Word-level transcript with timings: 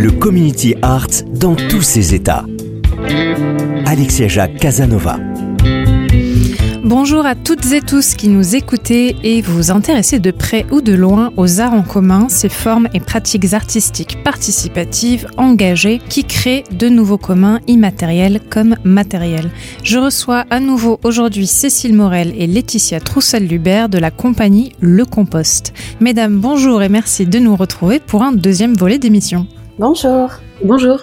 le 0.00 0.10
community 0.10 0.74
art 0.80 1.08
dans 1.34 1.54
tous 1.54 1.82
ses 1.82 2.14
états. 2.14 2.46
Alexia 3.84 4.28
Jacques 4.28 4.56
Casanova. 4.56 5.18
Bonjour 6.82 7.26
à 7.26 7.34
toutes 7.34 7.70
et 7.72 7.82
tous 7.82 8.14
qui 8.14 8.28
nous 8.28 8.56
écoutez 8.56 9.14
et 9.22 9.42
vous 9.42 9.70
intéressez 9.70 10.18
de 10.18 10.30
près 10.30 10.64
ou 10.70 10.80
de 10.80 10.94
loin 10.94 11.34
aux 11.36 11.60
arts 11.60 11.74
en 11.74 11.82
commun, 11.82 12.30
ces 12.30 12.48
formes 12.48 12.88
et 12.94 13.00
pratiques 13.00 13.52
artistiques 13.52 14.24
participatives, 14.24 15.28
engagées, 15.36 16.00
qui 16.08 16.24
créent 16.24 16.64
de 16.72 16.88
nouveaux 16.88 17.18
communs 17.18 17.60
immatériels 17.66 18.40
comme 18.48 18.76
matériels. 18.84 19.50
Je 19.84 19.98
reçois 19.98 20.46
à 20.48 20.60
nouveau 20.60 20.98
aujourd'hui 21.04 21.46
Cécile 21.46 21.94
Morel 21.94 22.32
et 22.38 22.46
Laetitia 22.46 23.00
Troussel-Lubert 23.00 23.90
de 23.90 23.98
la 23.98 24.10
compagnie 24.10 24.72
Le 24.80 25.04
Compost. 25.04 25.74
Mesdames, 26.00 26.38
bonjour 26.38 26.82
et 26.82 26.88
merci 26.88 27.26
de 27.26 27.38
nous 27.38 27.54
retrouver 27.54 28.00
pour 28.00 28.22
un 28.22 28.32
deuxième 28.32 28.74
volet 28.74 28.98
d'émission. 28.98 29.46
Bonjour. 29.80 30.28
Bonjour. 30.62 30.98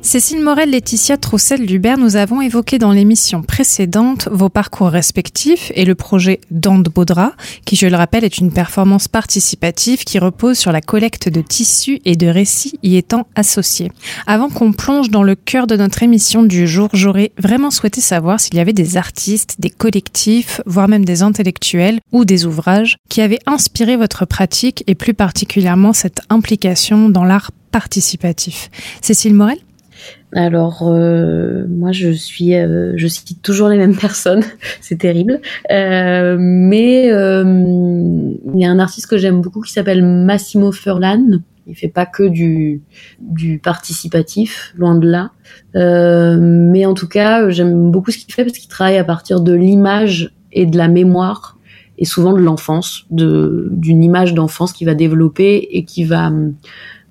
Cécile 0.00 0.40
Morel, 0.42 0.70
Laetitia 0.70 1.18
Troussel-Lubert, 1.18 1.98
nous 1.98 2.16
avons 2.16 2.40
évoqué 2.40 2.78
dans 2.78 2.92
l'émission 2.92 3.42
précédente 3.42 4.26
vos 4.32 4.48
parcours 4.48 4.88
respectifs 4.88 5.70
et 5.74 5.84
le 5.84 5.94
projet 5.94 6.40
Dante 6.50 6.88
Baudra, 6.88 7.32
qui, 7.66 7.76
je 7.76 7.86
le 7.86 7.96
rappelle, 7.96 8.24
est 8.24 8.38
une 8.38 8.50
performance 8.50 9.08
participative 9.08 10.04
qui 10.04 10.18
repose 10.18 10.56
sur 10.56 10.72
la 10.72 10.80
collecte 10.80 11.28
de 11.28 11.42
tissus 11.42 12.00
et 12.06 12.16
de 12.16 12.26
récits 12.26 12.78
y 12.82 12.96
étant 12.96 13.26
associés. 13.34 13.92
Avant 14.26 14.48
qu'on 14.48 14.72
plonge 14.72 15.10
dans 15.10 15.22
le 15.22 15.34
cœur 15.34 15.66
de 15.66 15.76
notre 15.76 16.02
émission 16.02 16.42
du 16.42 16.66
jour, 16.66 16.88
j'aurais 16.94 17.32
vraiment 17.38 17.70
souhaité 17.70 18.00
savoir 18.00 18.40
s'il 18.40 18.54
y 18.54 18.60
avait 18.60 18.72
des 18.72 18.96
artistes, 18.96 19.56
des 19.58 19.70
collectifs, 19.70 20.62
voire 20.64 20.88
même 20.88 21.04
des 21.04 21.22
intellectuels 21.22 22.00
ou 22.12 22.24
des 22.24 22.46
ouvrages 22.46 22.96
qui 23.10 23.20
avaient 23.20 23.40
inspiré 23.44 23.96
votre 23.96 24.24
pratique 24.24 24.84
et 24.86 24.94
plus 24.94 25.14
particulièrement 25.14 25.92
cette 25.92 26.22
implication 26.30 27.10
dans 27.10 27.24
l'art 27.24 27.50
participatif. 27.72 28.70
Cécile 29.02 29.34
Morel 29.34 29.58
alors 30.34 30.88
euh, 30.88 31.64
moi 31.68 31.92
je 31.92 32.10
suis 32.10 32.54
euh, 32.54 32.94
je 32.96 33.06
cite 33.06 33.42
toujours 33.42 33.68
les 33.68 33.76
mêmes 33.76 33.94
personnes, 34.08 34.42
c'est 34.80 34.98
terrible. 34.98 35.40
Euh, 35.70 36.36
mais 36.40 37.08
il 37.08 38.60
y 38.60 38.64
a 38.64 38.70
un 38.70 38.78
artiste 38.78 39.08
que 39.08 39.18
j'aime 39.18 39.42
beaucoup 39.42 39.60
qui 39.60 39.72
s'appelle 39.72 40.02
Massimo 40.02 40.72
Furlan. 40.72 41.40
Il 41.66 41.76
fait 41.76 41.88
pas 41.88 42.06
que 42.06 42.22
du 42.22 42.80
du 43.20 43.58
participatif, 43.58 44.72
loin 44.76 44.96
de 44.96 45.06
là. 45.06 45.30
mais 45.74 46.86
en 46.86 46.94
tout 46.94 47.08
cas 47.08 47.50
j'aime 47.50 47.90
beaucoup 47.90 48.10
ce 48.10 48.18
qu'il 48.18 48.32
fait 48.32 48.44
parce 48.44 48.56
qu'il 48.56 48.70
travaille 48.70 48.98
à 48.98 49.04
partir 49.04 49.42
de 49.42 49.52
l'image 49.52 50.32
et 50.52 50.64
de 50.64 50.78
la 50.78 50.88
mémoire 50.88 51.58
et 51.98 52.06
souvent 52.06 52.32
de 52.32 52.40
l'enfance, 52.40 53.04
d'une 53.10 54.02
image 54.02 54.32
d'enfance 54.32 54.72
qui 54.72 54.86
va 54.86 54.94
développer 54.94 55.68
et 55.72 55.84
qui 55.84 56.04
va 56.04 56.32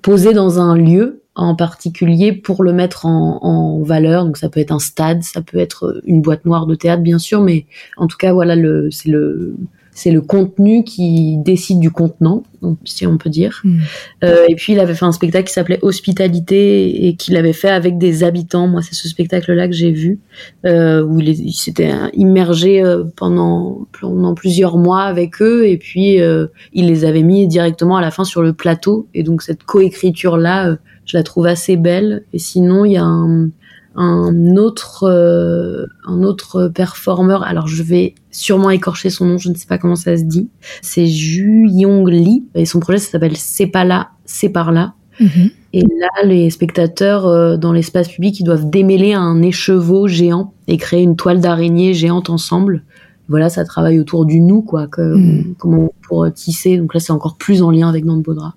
posé 0.02 0.34
dans 0.34 0.60
un 0.60 0.76
lieu 0.76 1.21
en 1.34 1.54
particulier 1.54 2.32
pour 2.32 2.62
le 2.62 2.72
mettre 2.72 3.06
en, 3.06 3.38
en, 3.42 3.82
valeur. 3.82 4.24
Donc 4.24 4.36
ça 4.36 4.48
peut 4.48 4.60
être 4.60 4.72
un 4.72 4.78
stade, 4.78 5.22
ça 5.22 5.40
peut 5.40 5.58
être 5.58 6.02
une 6.04 6.20
boîte 6.20 6.44
noire 6.44 6.66
de 6.66 6.74
théâtre 6.74 7.02
bien 7.02 7.18
sûr, 7.18 7.40
mais 7.40 7.66
en 7.96 8.06
tout 8.06 8.16
cas 8.18 8.32
voilà 8.32 8.54
le 8.54 8.90
c'est 8.90 9.08
le 9.08 9.56
c'est 9.94 10.10
le 10.10 10.22
contenu 10.22 10.84
qui 10.84 11.36
décide 11.36 11.78
du 11.78 11.90
contenant, 11.90 12.42
si 12.84 13.06
on 13.06 13.18
peut 13.18 13.28
dire. 13.28 13.60
Hmm. 13.62 13.80
Euh, 14.24 14.46
et 14.48 14.54
puis 14.54 14.72
il 14.72 14.80
avait 14.80 14.94
fait 14.94 15.04
un 15.04 15.12
spectacle 15.12 15.48
qui 15.48 15.52
s'appelait 15.52 15.78
Hospitalité 15.82 17.06
et 17.06 17.14
qu'il 17.14 17.36
avait 17.36 17.52
fait 17.52 17.68
avec 17.68 17.98
des 17.98 18.24
habitants. 18.24 18.66
Moi, 18.66 18.80
c'est 18.80 18.94
ce 18.94 19.06
spectacle-là 19.06 19.68
que 19.68 19.74
j'ai 19.74 19.92
vu 19.92 20.18
euh, 20.64 21.04
où 21.04 21.20
il, 21.20 21.52
s'était 21.52 21.92
immergé 22.14 22.82
euh, 22.82 23.04
pendant 23.16 23.86
pendant 24.00 24.34
plusieurs 24.34 24.78
mois 24.78 25.02
avec 25.02 25.42
eux 25.42 25.66
et 25.66 25.76
puis 25.76 26.20
euh, 26.20 26.46
il 26.72 26.86
les 26.86 27.04
avait 27.04 27.22
mis 27.22 27.46
directement 27.46 27.98
à 27.98 28.00
la 28.00 28.10
fin 28.10 28.24
sur 28.24 28.42
le 28.42 28.54
plateau. 28.54 29.08
Et 29.12 29.22
donc 29.22 29.42
cette 29.42 29.64
coécriture-là, 29.64 30.68
euh, 30.68 30.76
je 31.04 31.16
la 31.16 31.22
trouve 31.22 31.46
assez 31.46 31.76
belle. 31.76 32.24
Et 32.32 32.38
sinon, 32.38 32.84
il 32.84 32.92
y 32.92 32.96
a 32.96 33.04
un 33.04 33.50
un 33.94 34.56
autre 34.56 35.04
euh, 35.04 35.86
un 36.06 36.22
autre 36.22 36.68
performeur. 36.68 37.42
Alors 37.42 37.66
je 37.66 37.82
vais 37.82 38.14
sûrement 38.30 38.70
écorcher 38.70 39.10
son 39.10 39.26
nom. 39.26 39.38
Je 39.38 39.50
ne 39.50 39.54
sais 39.54 39.66
pas 39.66 39.78
comment 39.78 39.96
ça 39.96 40.16
se 40.16 40.22
dit. 40.22 40.48
C'est 40.80 41.06
Ju 41.06 41.68
Yong 41.68 42.08
Lee. 42.08 42.44
Et 42.54 42.64
son 42.64 42.80
projet 42.80 42.98
ça 42.98 43.10
s'appelle 43.10 43.36
c'est 43.36 43.66
pas 43.66 43.84
là 43.84 44.10
c'est 44.24 44.48
par 44.48 44.72
là. 44.72 44.94
Mhm. 45.20 45.50
et 45.74 45.82
là 45.82 46.24
les 46.24 46.48
spectateurs 46.48 47.26
euh, 47.26 47.58
dans 47.58 47.74
l'espace 47.74 48.08
public 48.08 48.40
ils 48.40 48.44
doivent 48.44 48.70
démêler 48.70 49.12
un 49.12 49.42
écheveau 49.42 50.08
géant 50.08 50.54
et 50.68 50.78
créer 50.78 51.02
une 51.02 51.16
toile 51.16 51.40
d'araignée 51.40 51.92
géante 51.92 52.30
ensemble. 52.30 52.82
Voilà 53.28 53.50
ça 53.50 53.66
travaille 53.66 54.00
autour 54.00 54.24
du 54.24 54.40
nous 54.40 54.62
quoi 54.62 54.86
que, 54.86 55.02
mhm. 55.02 55.54
comment 55.58 55.92
pour 56.00 56.32
tisser. 56.32 56.78
Donc 56.78 56.94
là 56.94 57.00
c'est 57.00 57.12
encore 57.12 57.36
plus 57.36 57.62
en 57.62 57.70
lien 57.70 57.90
avec 57.90 58.06
Nante 58.06 58.22
Baudra 58.22 58.54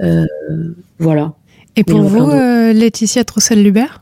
euh, 0.00 0.24
voilà 0.98 1.34
et 1.76 1.84
pour 1.84 2.02
vous 2.02 2.30
Laetitia 2.30 3.24
Troussel-Lubert? 3.24 4.00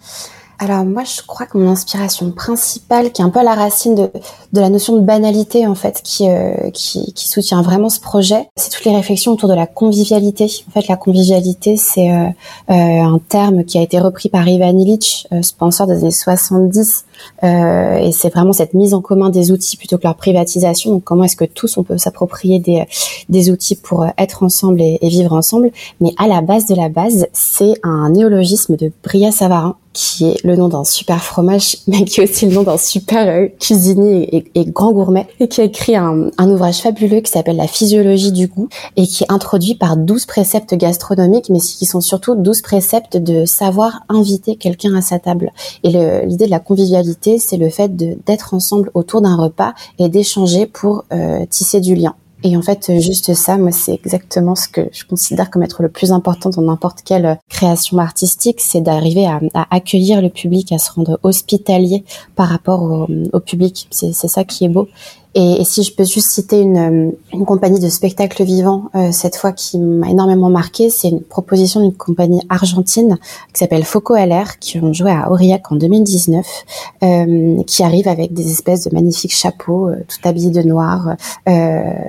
Alors 0.62 0.84
moi, 0.84 1.02
je 1.02 1.22
crois 1.26 1.46
que 1.46 1.58
mon 1.58 1.68
inspiration 1.68 2.30
principale, 2.30 3.10
qui 3.10 3.20
est 3.20 3.24
un 3.24 3.30
peu 3.30 3.40
à 3.40 3.42
la 3.42 3.56
racine 3.56 3.96
de, 3.96 4.10
de 4.52 4.60
la 4.60 4.70
notion 4.70 4.94
de 4.94 5.00
banalité 5.00 5.66
en 5.66 5.74
fait, 5.74 6.00
qui, 6.04 6.28
euh, 6.28 6.70
qui, 6.72 7.12
qui, 7.14 7.28
soutient 7.28 7.62
vraiment 7.62 7.88
ce 7.88 7.98
projet, 7.98 8.48
c'est 8.54 8.70
toutes 8.70 8.84
les 8.84 8.94
réflexions 8.94 9.32
autour 9.32 9.48
de 9.48 9.54
la 9.54 9.66
convivialité. 9.66 10.44
En 10.68 10.70
fait, 10.70 10.86
la 10.86 10.96
convivialité, 10.96 11.76
c'est 11.76 12.12
euh, 12.12 12.28
euh, 12.70 12.74
un 12.74 13.20
terme 13.28 13.64
qui 13.64 13.76
a 13.76 13.82
été 13.82 13.98
repris 13.98 14.28
par 14.28 14.46
Ivan 14.46 14.78
Illich, 14.78 15.26
sponsor 15.42 15.88
des 15.88 15.94
années 15.94 16.12
70, 16.12 17.06
et 17.42 18.10
c'est 18.12 18.32
vraiment 18.32 18.52
cette 18.52 18.74
mise 18.74 18.94
en 18.94 19.00
commun 19.00 19.30
des 19.30 19.50
outils 19.50 19.76
plutôt 19.76 19.98
que 19.98 20.04
leur 20.04 20.14
privatisation. 20.14 20.92
Donc, 20.92 21.02
comment 21.02 21.24
est-ce 21.24 21.36
que 21.36 21.44
tous 21.44 21.76
on 21.76 21.82
peut 21.82 21.98
s'approprier 21.98 22.60
des, 22.60 22.86
des 23.28 23.50
outils 23.50 23.76
pour 23.76 24.06
être 24.16 24.44
ensemble 24.44 24.80
et, 24.80 24.98
et 25.02 25.08
vivre 25.08 25.32
ensemble? 25.32 25.72
Mais 26.00 26.14
à 26.18 26.28
la 26.28 26.40
base 26.40 26.66
de 26.66 26.76
la 26.76 26.88
base, 26.88 27.26
c'est 27.32 27.74
un 27.82 28.10
néologisme 28.10 28.76
de 28.76 28.92
Bria 29.02 29.32
Savarin 29.32 29.76
qui 29.92 30.26
est 30.26 30.44
le 30.44 30.56
nom 30.56 30.68
d'un 30.68 30.84
super 30.84 31.22
fromage, 31.22 31.78
mais 31.86 32.04
qui 32.04 32.20
est 32.20 32.30
aussi 32.30 32.46
le 32.46 32.54
nom 32.54 32.62
d'un 32.62 32.76
super 32.76 33.28
euh, 33.28 33.48
cuisinier 33.58 34.44
et, 34.54 34.64
grand 34.66 34.92
gourmet, 34.92 35.26
et 35.40 35.48
qui 35.48 35.60
a 35.60 35.64
écrit 35.64 35.96
un, 35.96 36.30
ouvrage 36.38 36.80
fabuleux 36.80 37.20
qui 37.20 37.30
s'appelle 37.30 37.56
La 37.56 37.66
physiologie 37.66 38.32
du 38.32 38.48
goût, 38.48 38.68
et 38.96 39.06
qui 39.06 39.24
est 39.24 39.32
introduit 39.32 39.74
par 39.74 39.96
12 39.96 40.26
préceptes 40.26 40.74
gastronomiques, 40.74 41.50
mais 41.50 41.60
qui 41.60 41.86
sont 41.86 42.00
surtout 42.00 42.34
12 42.34 42.62
préceptes 42.62 43.16
de 43.16 43.44
savoir 43.44 44.00
inviter 44.08 44.56
quelqu'un 44.56 44.94
à 44.94 45.02
sa 45.02 45.18
table. 45.18 45.52
Et 45.82 45.90
l'idée 46.26 46.46
de 46.46 46.50
la 46.50 46.60
convivialité, 46.60 47.38
c'est 47.38 47.56
le 47.56 47.68
fait 47.70 47.94
d'être 47.96 48.54
ensemble 48.54 48.90
autour 48.94 49.20
d'un 49.20 49.36
repas 49.36 49.74
et 49.98 50.08
d'échanger 50.08 50.66
pour 50.66 51.04
euh, 51.12 51.44
tisser 51.48 51.80
du 51.80 51.94
lien. 51.94 52.14
Et 52.44 52.56
en 52.56 52.62
fait, 52.62 52.90
juste 53.00 53.34
ça, 53.34 53.56
moi, 53.56 53.70
c'est 53.70 53.94
exactement 53.94 54.54
ce 54.54 54.68
que 54.68 54.88
je 54.92 55.04
considère 55.04 55.50
comme 55.50 55.62
être 55.62 55.82
le 55.82 55.88
plus 55.88 56.10
important 56.10 56.50
dans 56.50 56.62
n'importe 56.62 57.02
quelle 57.04 57.38
création 57.48 57.98
artistique, 57.98 58.60
c'est 58.60 58.80
d'arriver 58.80 59.26
à, 59.26 59.40
accueillir 59.70 60.20
le 60.20 60.28
public, 60.28 60.72
à 60.72 60.78
se 60.78 60.90
rendre 60.90 61.20
hospitalier 61.22 62.04
par 62.34 62.48
rapport 62.48 62.82
au, 62.82 63.40
public. 63.40 63.86
C'est 63.90 64.12
ça 64.12 64.44
qui 64.44 64.64
est 64.64 64.68
beau. 64.68 64.88
Et, 65.34 65.64
si 65.64 65.82
je 65.82 65.94
peux 65.94 66.04
juste 66.04 66.30
citer 66.30 66.60
une, 66.60 67.14
une 67.32 67.44
compagnie 67.46 67.80
de 67.80 67.88
spectacle 67.88 68.42
vivant, 68.44 68.90
cette 69.12 69.36
fois 69.36 69.52
qui 69.52 69.78
m'a 69.78 70.10
énormément 70.10 70.50
marqué, 70.50 70.90
c'est 70.90 71.08
une 71.08 71.22
proposition 71.22 71.80
d'une 71.80 71.94
compagnie 71.94 72.42
argentine 72.48 73.18
qui 73.52 73.58
s'appelle 73.58 73.84
Foco 73.84 74.14
LR, 74.14 74.58
qui 74.58 74.78
ont 74.78 74.92
joué 74.92 75.10
à 75.10 75.30
Aurillac 75.30 75.70
en 75.72 75.76
2019, 75.76 77.64
qui 77.66 77.82
arrive 77.82 78.08
avec 78.08 78.34
des 78.34 78.50
espèces 78.50 78.84
de 78.84 78.94
magnifiques 78.94 79.34
chapeaux, 79.34 79.90
tout 80.08 80.28
habillés 80.28 80.50
de 80.50 80.62
noir, 80.62 81.16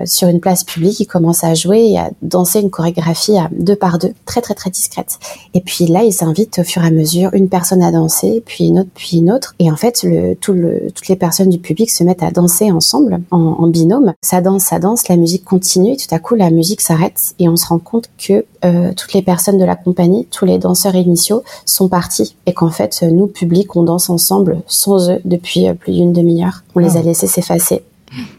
sur 0.05 0.27
une 0.27 0.39
place 0.39 0.63
publique. 0.63 0.99
Ils 0.99 1.07
commencent 1.07 1.43
à 1.43 1.53
jouer 1.53 1.91
et 1.91 1.99
à 1.99 2.09
danser 2.21 2.59
une 2.59 2.69
chorégraphie 2.69 3.37
à 3.37 3.49
deux 3.51 3.75
par 3.75 3.99
deux, 3.99 4.13
très 4.25 4.41
très 4.41 4.53
très 4.53 4.69
discrète. 4.69 5.19
Et 5.53 5.61
puis 5.61 5.85
là, 5.87 6.03
ils 6.03 6.23
invitent 6.23 6.59
au 6.59 6.63
fur 6.63 6.83
et 6.83 6.87
à 6.87 6.91
mesure 6.91 7.29
une 7.33 7.49
personne 7.49 7.81
à 7.83 7.91
danser, 7.91 8.43
puis 8.45 8.67
une 8.67 8.79
autre, 8.79 8.89
puis 8.95 9.17
une 9.17 9.31
autre. 9.31 9.55
Et 9.59 9.71
en 9.71 9.75
fait, 9.75 10.03
le, 10.03 10.35
tout 10.35 10.53
le, 10.53 10.91
toutes 10.93 11.07
les 11.07 11.15
personnes 11.15 11.49
du 11.49 11.59
public 11.59 11.89
se 11.91 12.03
mettent 12.03 12.23
à 12.23 12.31
danser 12.31 12.71
ensemble, 12.71 13.12
en, 13.31 13.67
binôme. 13.67 14.13
Ça 14.21 14.41
danse, 14.41 14.63
ça 14.63 14.79
danse, 14.79 15.07
la 15.07 15.17
musique 15.17 15.43
continue. 15.43 15.93
Et 15.93 15.97
tout 15.97 16.13
à 16.13 16.19
coup, 16.19 16.35
la 16.35 16.49
musique 16.49 16.81
s'arrête 16.81 17.33
et 17.39 17.49
on 17.49 17.55
se 17.55 17.67
rend 17.67 17.79
compte 17.79 18.09
que 18.17 18.45
euh, 18.65 18.93
toutes 18.95 19.13
les 19.13 19.21
personnes 19.21 19.57
de 19.57 19.65
la 19.65 19.75
compagnie, 19.75 20.27
tous 20.31 20.45
les 20.45 20.57
danseurs 20.57 20.95
initiaux 20.95 21.43
sont 21.65 21.87
partis 21.87 22.35
et 22.45 22.53
qu'en 22.53 22.69
fait, 22.69 23.03
nous, 23.03 23.27
public, 23.27 23.75
on 23.75 23.83
danse 23.83 24.09
ensemble 24.09 24.61
sans 24.67 25.09
eux 25.09 25.19
depuis 25.25 25.67
euh, 25.67 25.73
plus 25.73 25.93
d'une 25.93 26.13
demi-heure. 26.13 26.63
On 26.75 26.79
les 26.79 26.97
a 26.97 27.01
laissés 27.01 27.27
s'effacer. 27.27 27.83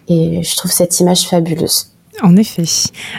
Et 0.08 0.42
je 0.42 0.56
trouve 0.56 0.70
cette 0.70 0.98
image 1.00 1.26
fabuleuse. 1.26 1.88
En 2.22 2.36
effet. 2.36 2.62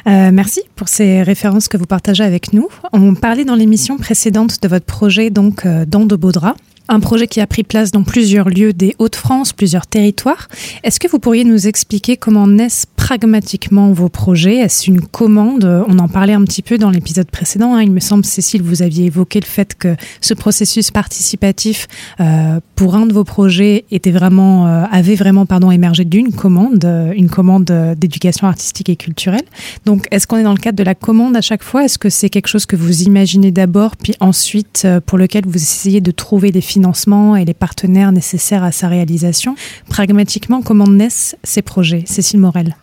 Euh, 0.07 0.29
merci 0.31 0.61
pour 0.75 0.87
ces 0.87 1.21
références 1.21 1.67
que 1.67 1.77
vous 1.77 1.85
partagez 1.85 2.23
avec 2.23 2.53
nous. 2.53 2.67
On 2.93 3.13
parlait 3.13 3.45
dans 3.45 3.55
l'émission 3.55 3.97
précédente 3.97 4.61
de 4.61 4.67
votre 4.67 4.85
projet 4.85 5.29
donc 5.29 5.65
euh, 5.65 5.85
dans 5.85 6.05
de 6.05 6.15
Baudra. 6.15 6.55
Un 6.87 6.99
projet 6.99 7.25
qui 7.25 7.41
a 7.41 7.47
pris 7.47 7.63
place 7.63 7.91
dans 7.91 8.03
plusieurs 8.03 8.47
lieux 8.47 8.71
des 8.71 8.95
Hauts-de-France, 8.99 9.53
plusieurs 9.53 9.87
territoires. 9.87 10.47
Est-ce 10.83 10.99
que 10.99 11.07
vous 11.07 11.17
pourriez 11.17 11.43
nous 11.43 11.65
expliquer 11.67 12.15
comment 12.15 12.47
naissent 12.47 12.85
pragmatiquement 12.95 13.91
vos 13.91 14.07
projets? 14.07 14.57
Est-ce 14.57 14.89
une 14.89 15.01
commande? 15.01 15.65
On 15.87 15.97
en 15.97 16.07
parlait 16.07 16.33
un 16.33 16.43
petit 16.43 16.61
peu 16.61 16.77
dans 16.77 16.91
l'épisode 16.91 17.29
précédent. 17.31 17.73
Hein. 17.73 17.81
Il 17.81 17.91
me 17.91 17.99
semble, 17.99 18.23
Cécile, 18.23 18.61
vous 18.61 18.83
aviez 18.83 19.05
évoqué 19.05 19.39
le 19.39 19.45
fait 19.45 19.73
que 19.73 19.95
ce 20.21 20.35
processus 20.35 20.91
participatif 20.91 21.87
euh, 22.19 22.59
pour 22.75 22.95
un 22.95 23.07
de 23.07 23.13
vos 23.13 23.23
projets 23.23 23.85
était 23.89 24.11
vraiment, 24.11 24.67
euh, 24.67 24.83
avait 24.91 25.15
vraiment 25.15 25.47
pardon, 25.47 25.71
émergé 25.71 26.05
d'une 26.05 26.33
commande, 26.33 26.85
euh, 26.85 27.13
une 27.15 27.29
commande 27.29 27.65
d'éducation 27.97 28.47
artistique 28.47 28.89
et 28.89 28.95
culturelle. 28.95 29.45
Donc, 29.85 30.07
est-ce 30.11 30.27
qu'on 30.27 30.37
est 30.37 30.43
dans 30.43 30.53
le 30.53 30.59
cadre 30.59 30.77
de 30.77 30.83
la 30.83 30.93
commande 30.93 31.35
à 31.35 31.41
chaque 31.41 31.63
fois? 31.63 31.83
Est-ce 31.83 31.97
que 31.97 32.09
c'est 32.09 32.29
quelque 32.29 32.47
chose 32.47 32.67
que 32.67 32.75
vous 32.75 33.03
imaginez 33.03 33.49
d'abord, 33.51 33.95
puis 33.95 34.13
ensuite 34.19 34.87
pour 35.07 35.17
lequel 35.17 35.45
vous 35.47 35.55
essayez 35.55 36.01
de 36.01 36.11
trouver 36.11 36.51
des 36.51 36.61
financements 36.75 37.37
et 37.37 37.45
les 37.45 37.53
partenaires 37.53 38.11
nécessaires 38.11 38.63
à 38.63 38.73
sa 38.73 38.89
réalisation. 38.89 39.55
Pragmatiquement, 39.89 40.61
comment 40.61 40.87
naissent 40.87 41.37
ces 41.43 41.61
projets 41.61 42.03
Cécile 42.05 42.41
Morel? 42.41 42.75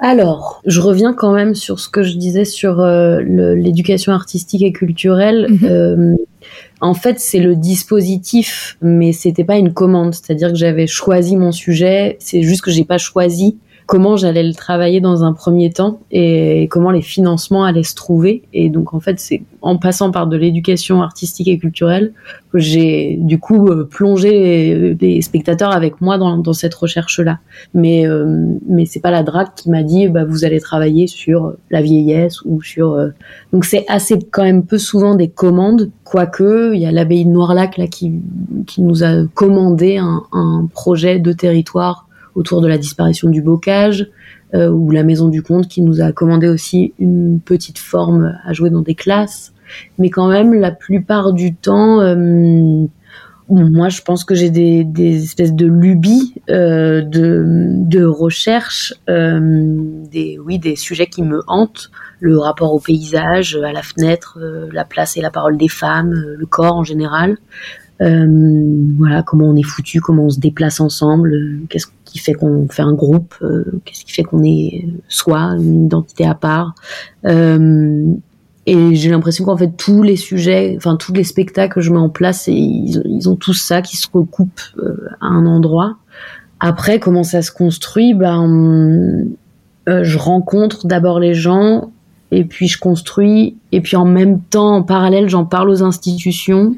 Alors, 0.00 0.62
je 0.66 0.80
reviens 0.80 1.14
quand 1.14 1.32
même 1.32 1.54
sur 1.54 1.78
ce 1.78 1.88
que 1.88 2.02
je 2.02 2.16
disais 2.16 2.44
sur 2.44 2.80
euh, 2.80 3.20
l'éducation 3.54 4.12
artistique 4.12 4.62
et 4.62 4.72
culturelle. 4.72 5.46
Mhm. 5.48 5.58
Euh, 5.62 6.16
en 6.80 6.94
fait, 6.94 7.20
c'est 7.20 7.38
le 7.38 7.54
dispositif, 7.54 8.76
mais 8.82 9.12
c'était 9.12 9.44
pas 9.44 9.58
une 9.58 9.72
commande. 9.72 10.12
C'est-à-dire 10.14 10.50
que 10.50 10.58
j'avais 10.58 10.88
choisi 10.88 11.36
mon 11.36 11.52
sujet. 11.52 12.16
C'est 12.18 12.42
juste 12.42 12.62
que 12.62 12.72
j'ai 12.72 12.84
pas 12.84 12.98
choisi 12.98 13.58
comment 13.86 14.16
j'allais 14.16 14.42
le 14.42 14.52
travailler 14.52 15.00
dans 15.00 15.22
un 15.22 15.32
premier 15.32 15.72
temps 15.72 16.00
et 16.10 16.66
comment 16.70 16.90
les 16.90 17.02
financements 17.02 17.64
allaient 17.64 17.84
se 17.84 17.94
trouver. 17.94 18.42
Et 18.52 18.68
donc 18.68 18.94
en 18.94 19.00
fait, 19.00 19.20
c'est 19.20 19.42
en 19.62 19.78
passant 19.78 20.10
par 20.10 20.26
de 20.26 20.36
l'éducation 20.36 21.02
artistique 21.02 21.48
et 21.48 21.58
culturelle 21.58 22.12
que 22.52 22.58
j'ai 22.58 23.16
du 23.20 23.38
coup 23.38 23.68
euh, 23.68 23.84
plongé 23.84 24.96
les, 25.00 25.22
spectateurs 25.22 25.70
avec 25.70 26.00
moi 26.00 26.18
dans, 26.18 26.36
dans 26.36 26.52
cette 26.52 26.74
recherche-là. 26.74 27.38
Mais 27.74 28.06
euh, 28.06 28.56
mais 28.68 28.86
c'est 28.86 29.00
pas 29.00 29.12
la 29.12 29.22
DRAC 29.22 29.54
qui 29.54 29.70
m'a 29.70 29.84
dit 29.84 30.08
bah 30.08 30.24
vous 30.24 30.44
allez 30.44 30.60
travailler 30.60 31.06
sur 31.06 31.54
la 31.70 31.80
vieillesse 31.80 32.42
ou 32.44 32.62
sur 32.62 32.92
euh, 32.92 33.10
donc 33.52 33.64
c'est 33.64 33.84
assez 33.88 34.18
quand 34.18 34.42
même 34.42 34.64
peu 34.64 34.78
souvent 34.78 35.14
des 35.14 35.28
commandes 35.28 35.90
quoique 36.04 36.74
il 36.74 36.80
y 36.80 36.86
a 36.86 36.92
l'abbaye 36.92 37.24
de 37.24 37.30
Noirlac 37.30 37.76
là 37.76 37.86
qui 37.86 38.12
qui 38.66 38.82
nous 38.82 39.04
a 39.04 39.26
commandé 39.34 39.96
un, 39.96 40.24
un 40.32 40.68
projet 40.72 41.18
de 41.20 41.32
territoire 41.32 42.05
autour 42.36 42.60
de 42.60 42.68
la 42.68 42.78
disparition 42.78 43.28
du 43.28 43.42
bocage, 43.42 44.08
euh, 44.54 44.68
ou 44.68 44.92
la 44.92 45.02
Maison 45.02 45.28
du 45.28 45.42
Comte 45.42 45.66
qui 45.66 45.82
nous 45.82 46.00
a 46.00 46.12
commandé 46.12 46.48
aussi 46.48 46.94
une 47.00 47.40
petite 47.40 47.78
forme 47.78 48.38
à 48.44 48.52
jouer 48.52 48.70
dans 48.70 48.82
des 48.82 48.94
classes. 48.94 49.52
Mais 49.98 50.10
quand 50.10 50.28
même, 50.28 50.54
la 50.54 50.70
plupart 50.70 51.32
du 51.32 51.54
temps, 51.54 52.00
euh, 52.00 52.86
moi, 53.48 53.88
je 53.88 54.02
pense 54.02 54.24
que 54.24 54.34
j'ai 54.34 54.50
des, 54.50 55.24
espèces 55.24 55.54
de 55.54 55.66
lubies 55.66 56.34
euh, 56.48 57.02
de, 57.02 57.44
de 57.46 58.04
recherche, 58.04 58.94
des, 59.08 60.38
oui, 60.44 60.58
des 60.58 60.76
sujets 60.76 61.06
qui 61.06 61.22
me 61.22 61.42
hantent, 61.48 61.90
le 62.20 62.38
rapport 62.38 62.72
au 62.72 62.80
paysage, 62.80 63.56
à 63.56 63.72
la 63.72 63.82
fenêtre, 63.82 64.38
la 64.72 64.84
place 64.84 65.16
et 65.16 65.20
la 65.20 65.30
parole 65.30 65.56
des 65.56 65.68
femmes, 65.68 66.12
le 66.12 66.46
corps 66.46 66.76
en 66.76 66.84
général. 66.84 67.36
Voilà, 68.00 69.22
comment 69.22 69.46
on 69.46 69.56
est 69.56 69.62
foutu, 69.62 70.00
comment 70.00 70.24
on 70.24 70.30
se 70.30 70.40
déplace 70.40 70.80
ensemble, 70.80 71.34
qu'est-ce 71.68 71.86
qui 72.06 72.18
fait 72.18 72.32
qu'on 72.32 72.66
fait 72.68 72.82
un 72.82 72.94
groupe, 72.94 73.34
euh, 73.42 73.64
qu'est-ce 73.84 74.04
qui 74.04 74.12
fait 74.12 74.22
qu'on 74.22 74.42
est 74.42 74.86
soi, 75.08 75.56
une 75.58 75.86
identité 75.86 76.24
à 76.26 76.34
part. 76.34 76.74
Euh, 77.26 78.06
et 78.64 78.94
j'ai 78.96 79.10
l'impression 79.10 79.44
qu'en 79.44 79.56
fait 79.56 79.76
tous 79.76 80.02
les 80.02 80.16
sujets, 80.16 80.74
enfin 80.76 80.96
tous 80.96 81.12
les 81.12 81.24
spectacles 81.24 81.74
que 81.74 81.80
je 81.80 81.92
mets 81.92 81.98
en 81.98 82.08
place, 82.08 82.48
ils, 82.48 83.28
ont 83.28 83.36
tous 83.36 83.54
ça 83.54 83.82
qui 83.82 83.96
se 83.96 84.08
recoupent 84.12 84.60
euh, 84.78 85.08
à 85.20 85.26
un 85.26 85.46
endroit. 85.46 85.96
Après, 86.58 86.98
comment 86.98 87.22
ça 87.22 87.42
se 87.42 87.52
construit 87.52 88.14
Ben, 88.14 89.26
je 89.86 90.18
rencontre 90.18 90.86
d'abord 90.86 91.20
les 91.20 91.34
gens, 91.34 91.92
et 92.32 92.44
puis 92.44 92.66
je 92.66 92.78
construis, 92.78 93.56
et 93.72 93.80
puis 93.82 93.96
en 93.96 94.06
même 94.06 94.40
temps, 94.40 94.76
en 94.76 94.82
parallèle, 94.82 95.28
j'en 95.28 95.44
parle 95.44 95.68
aux 95.68 95.82
institutions. 95.82 96.74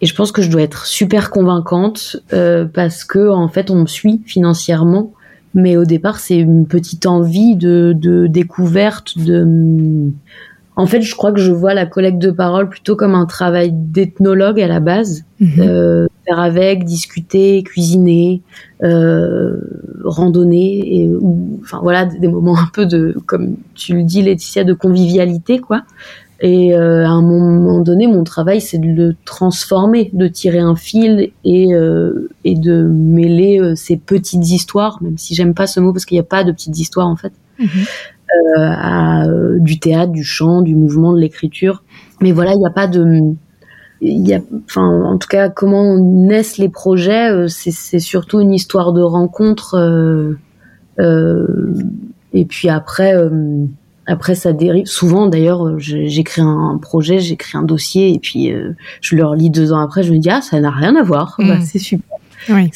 Et 0.00 0.06
je 0.06 0.14
pense 0.14 0.32
que 0.32 0.42
je 0.42 0.50
dois 0.50 0.62
être 0.62 0.86
super 0.86 1.30
convaincante 1.30 2.16
euh, 2.32 2.66
parce 2.66 3.04
que 3.04 3.30
en 3.30 3.48
fait 3.48 3.70
on 3.70 3.76
me 3.76 3.86
suit 3.86 4.22
financièrement, 4.26 5.12
mais 5.54 5.76
au 5.76 5.84
départ 5.84 6.18
c'est 6.18 6.36
une 6.36 6.66
petite 6.66 7.06
envie 7.06 7.56
de, 7.56 7.94
de 7.96 8.26
découverte. 8.26 9.18
De, 9.18 10.12
en 10.78 10.84
fait, 10.84 11.00
je 11.00 11.14
crois 11.14 11.32
que 11.32 11.40
je 11.40 11.52
vois 11.52 11.72
la 11.72 11.86
collecte 11.86 12.18
de 12.18 12.30
parole 12.30 12.68
plutôt 12.68 12.96
comme 12.96 13.14
un 13.14 13.24
travail 13.24 13.70
d'ethnologue 13.72 14.60
à 14.60 14.68
la 14.68 14.78
base, 14.80 15.24
mhm. 15.40 15.60
euh, 15.60 16.06
faire 16.26 16.38
avec, 16.38 16.84
discuter, 16.84 17.62
cuisiner, 17.62 18.42
euh, 18.82 19.58
randonner, 20.04 21.00
et, 21.00 21.08
ou, 21.08 21.58
enfin 21.62 21.80
voilà 21.82 22.04
des 22.04 22.28
moments 22.28 22.58
un 22.58 22.68
peu 22.74 22.84
de, 22.84 23.16
comme 23.24 23.56
tu 23.74 23.94
le 23.94 24.02
dis 24.02 24.22
Laetitia, 24.22 24.64
de 24.64 24.74
convivialité 24.74 25.60
quoi. 25.60 25.82
Et 26.40 26.74
euh, 26.74 27.06
à 27.06 27.10
un 27.10 27.22
moment 27.22 27.80
donné, 27.80 28.06
mon 28.06 28.22
travail, 28.22 28.60
c'est 28.60 28.78
de 28.78 28.88
le 28.88 29.16
transformer, 29.24 30.10
de 30.12 30.28
tirer 30.28 30.58
un 30.58 30.76
fil 30.76 31.30
et, 31.44 31.74
euh, 31.74 32.28
et 32.44 32.54
de 32.54 32.82
mêler 32.82 33.58
euh, 33.58 33.74
ces 33.74 33.96
petites 33.96 34.50
histoires, 34.50 35.02
même 35.02 35.16
si 35.16 35.34
j'aime 35.34 35.54
pas 35.54 35.66
ce 35.66 35.80
mot 35.80 35.92
parce 35.92 36.04
qu'il 36.04 36.16
n'y 36.16 36.20
a 36.20 36.24
pas 36.24 36.44
de 36.44 36.52
petites 36.52 36.78
histoires 36.78 37.06
en 37.06 37.16
fait, 37.16 37.32
mhm. 37.58 37.68
à 38.58 39.26
du 39.58 39.78
théâtre, 39.78 40.12
du 40.12 40.24
chant, 40.24 40.60
du 40.60 40.74
mouvement, 40.74 41.14
de 41.14 41.20
l'écriture. 41.20 41.82
Mais 42.20 42.32
voilà, 42.32 42.52
il 42.52 42.58
n'y 42.58 42.66
a 42.66 42.70
pas 42.70 42.86
de, 42.86 43.34
y 44.02 44.34
a, 44.34 44.40
enfin, 44.66 45.04
en 45.04 45.16
tout 45.16 45.28
cas, 45.28 45.48
comment 45.48 45.96
naissent 45.98 46.58
les 46.58 46.68
projets, 46.68 47.48
c'est 47.48 47.98
surtout 47.98 48.40
une 48.40 48.52
histoire 48.52 48.92
de 48.92 49.00
rencontre. 49.00 50.36
et 50.98 52.44
puis 52.44 52.68
après 52.68 53.14
après, 54.06 54.34
ça 54.34 54.52
dérive. 54.52 54.86
Souvent, 54.86 55.26
d'ailleurs, 55.26 55.66
euh, 55.66 55.78
j'écris 55.78 56.42
un 56.42 56.78
projet, 56.80 57.18
j'écris 57.18 57.58
un 57.58 57.62
dossier, 57.62 58.14
et 58.14 58.18
puis 58.18 58.52
euh, 58.52 58.72
je 59.00 59.16
le 59.16 59.24
relis 59.24 59.50
deux 59.50 59.72
ans 59.72 59.80
après, 59.80 60.02
je 60.02 60.12
me 60.12 60.18
dis 60.18 60.30
ah, 60.30 60.40
ça 60.40 60.60
n'a 60.60 60.70
rien 60.70 60.94
à 60.96 61.02
voir. 61.02 61.36
Bah, 61.38 61.56
mm. 61.56 61.62
c'est 61.62 61.78
super. 61.78 62.16
Oui 62.48 62.70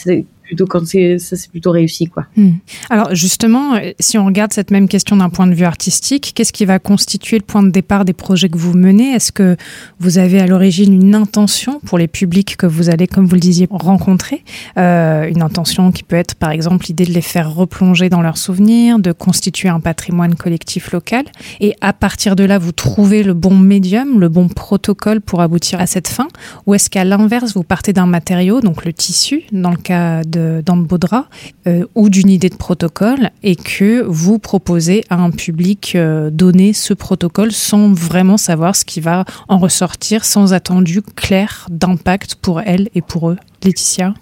plutôt 0.51 0.67
quand 0.67 0.85
c'est 0.85 1.21
ça 1.21 1.37
c'est 1.37 1.49
plutôt 1.49 1.71
réussi 1.71 2.07
quoi. 2.09 2.27
Hmm. 2.37 2.55
Alors 2.91 3.15
justement, 3.15 3.77
euh, 3.77 3.93
si 4.01 4.19
on 4.19 4.25
regarde 4.27 4.53
cette 4.53 4.73
même 4.73 4.89
question 4.89 5.17
d'un 5.17 5.31
point 5.31 5.47
de 5.47 5.55
vue 5.55 5.65
artistique, 5.65 6.33
qu'est-ce 6.35 6.53
qui 6.53 6.65
va 6.65 6.81
constituer 6.81 7.39
le 7.39 7.45
point 7.45 7.63
de 7.63 7.71
départ 7.71 8.05
des 8.05 8.13
projets 8.13 8.49
que 8.49 8.59
vous 8.59 8.77
menez? 8.77 9.13
Est-ce 9.13 9.31
que 9.31 9.57
vous 10.01 10.19
avez 10.19 10.41
à 10.41 10.49
l'origine 10.49 10.93
une 10.93 11.15
intention 11.15 11.79
pour 11.87 11.99
les 11.99 12.09
publics 12.09 12.57
que 12.57 12.67
vous 12.67 12.91
allez, 12.91 13.07
comme 13.07 13.27
vous 13.27 13.37
le 13.37 13.41
disiez, 13.41 13.69
rencontrer? 13.71 14.43
Euh, 14.77 15.29
Une 15.35 15.43
intention 15.43 15.93
qui 15.93 16.03
peut 16.03 16.17
être 16.17 16.35
par 16.35 16.51
exemple 16.51 16.87
l'idée 16.89 17.05
de 17.05 17.13
les 17.13 17.27
faire 17.35 17.55
replonger 17.55 18.09
dans 18.09 18.23
leurs 18.23 18.39
souvenirs, 18.39 18.99
de 18.99 19.13
constituer 19.13 19.69
un 19.69 19.81
patrimoine 19.81 20.35
collectif 20.35 20.91
local, 20.91 21.25
et 21.61 21.77
à 21.81 21.93
partir 21.93 22.35
de 22.35 22.43
là, 22.43 22.59
vous 22.59 22.73
trouvez 22.73 23.23
le 23.23 23.35
bon 23.35 23.57
médium, 23.57 24.19
le 24.19 24.29
bon 24.29 24.49
protocole 24.49 25.21
pour 25.21 25.43
aboutir 25.43 25.79
à 25.81 25.87
cette 25.87 26.09
fin, 26.09 26.29
ou 26.67 26.75
est-ce 26.75 26.91
qu'à 26.91 27.05
l'inverse, 27.05 27.55
vous 27.55 27.67
partez 27.75 27.93
d'un 27.93 28.07
matériau, 28.07 28.61
donc 28.61 28.85
le 28.85 28.93
tissu, 28.93 29.43
dans 29.53 29.71
le 29.71 29.83
cas 29.91 30.25
de 30.25 30.40
dans 30.65 30.77
le 30.77 30.83
Baudra 30.83 31.27
euh, 31.67 31.85
ou 31.95 32.09
d'une 32.09 32.31
idée 32.31 32.49
de 32.49 32.57
protocole 32.57 33.31
et 33.43 33.57
que 33.57 34.03
vous 34.03 34.39
proposez 34.39 35.05
à 35.11 35.17
un 35.17 35.31
public 35.31 35.93
euh, 35.95 36.31
donné 36.31 36.73
ce 36.73 36.95
protocole 36.95 37.53
sans 37.53 37.93
vraiment 37.93 38.37
savoir 38.37 38.77
ce 38.77 38.85
qui 38.85 39.01
va 39.01 39.25
en 39.49 39.59
ressortir, 39.59 40.25
sans 40.25 40.53
attendu 40.53 41.03
clair 41.03 41.67
d'impact 41.71 42.37
pour 42.37 42.61
elle 42.61 42.89
et 42.95 43.03
pour 43.03 43.31
eux. 43.31 43.37
Laetitia 43.65 44.15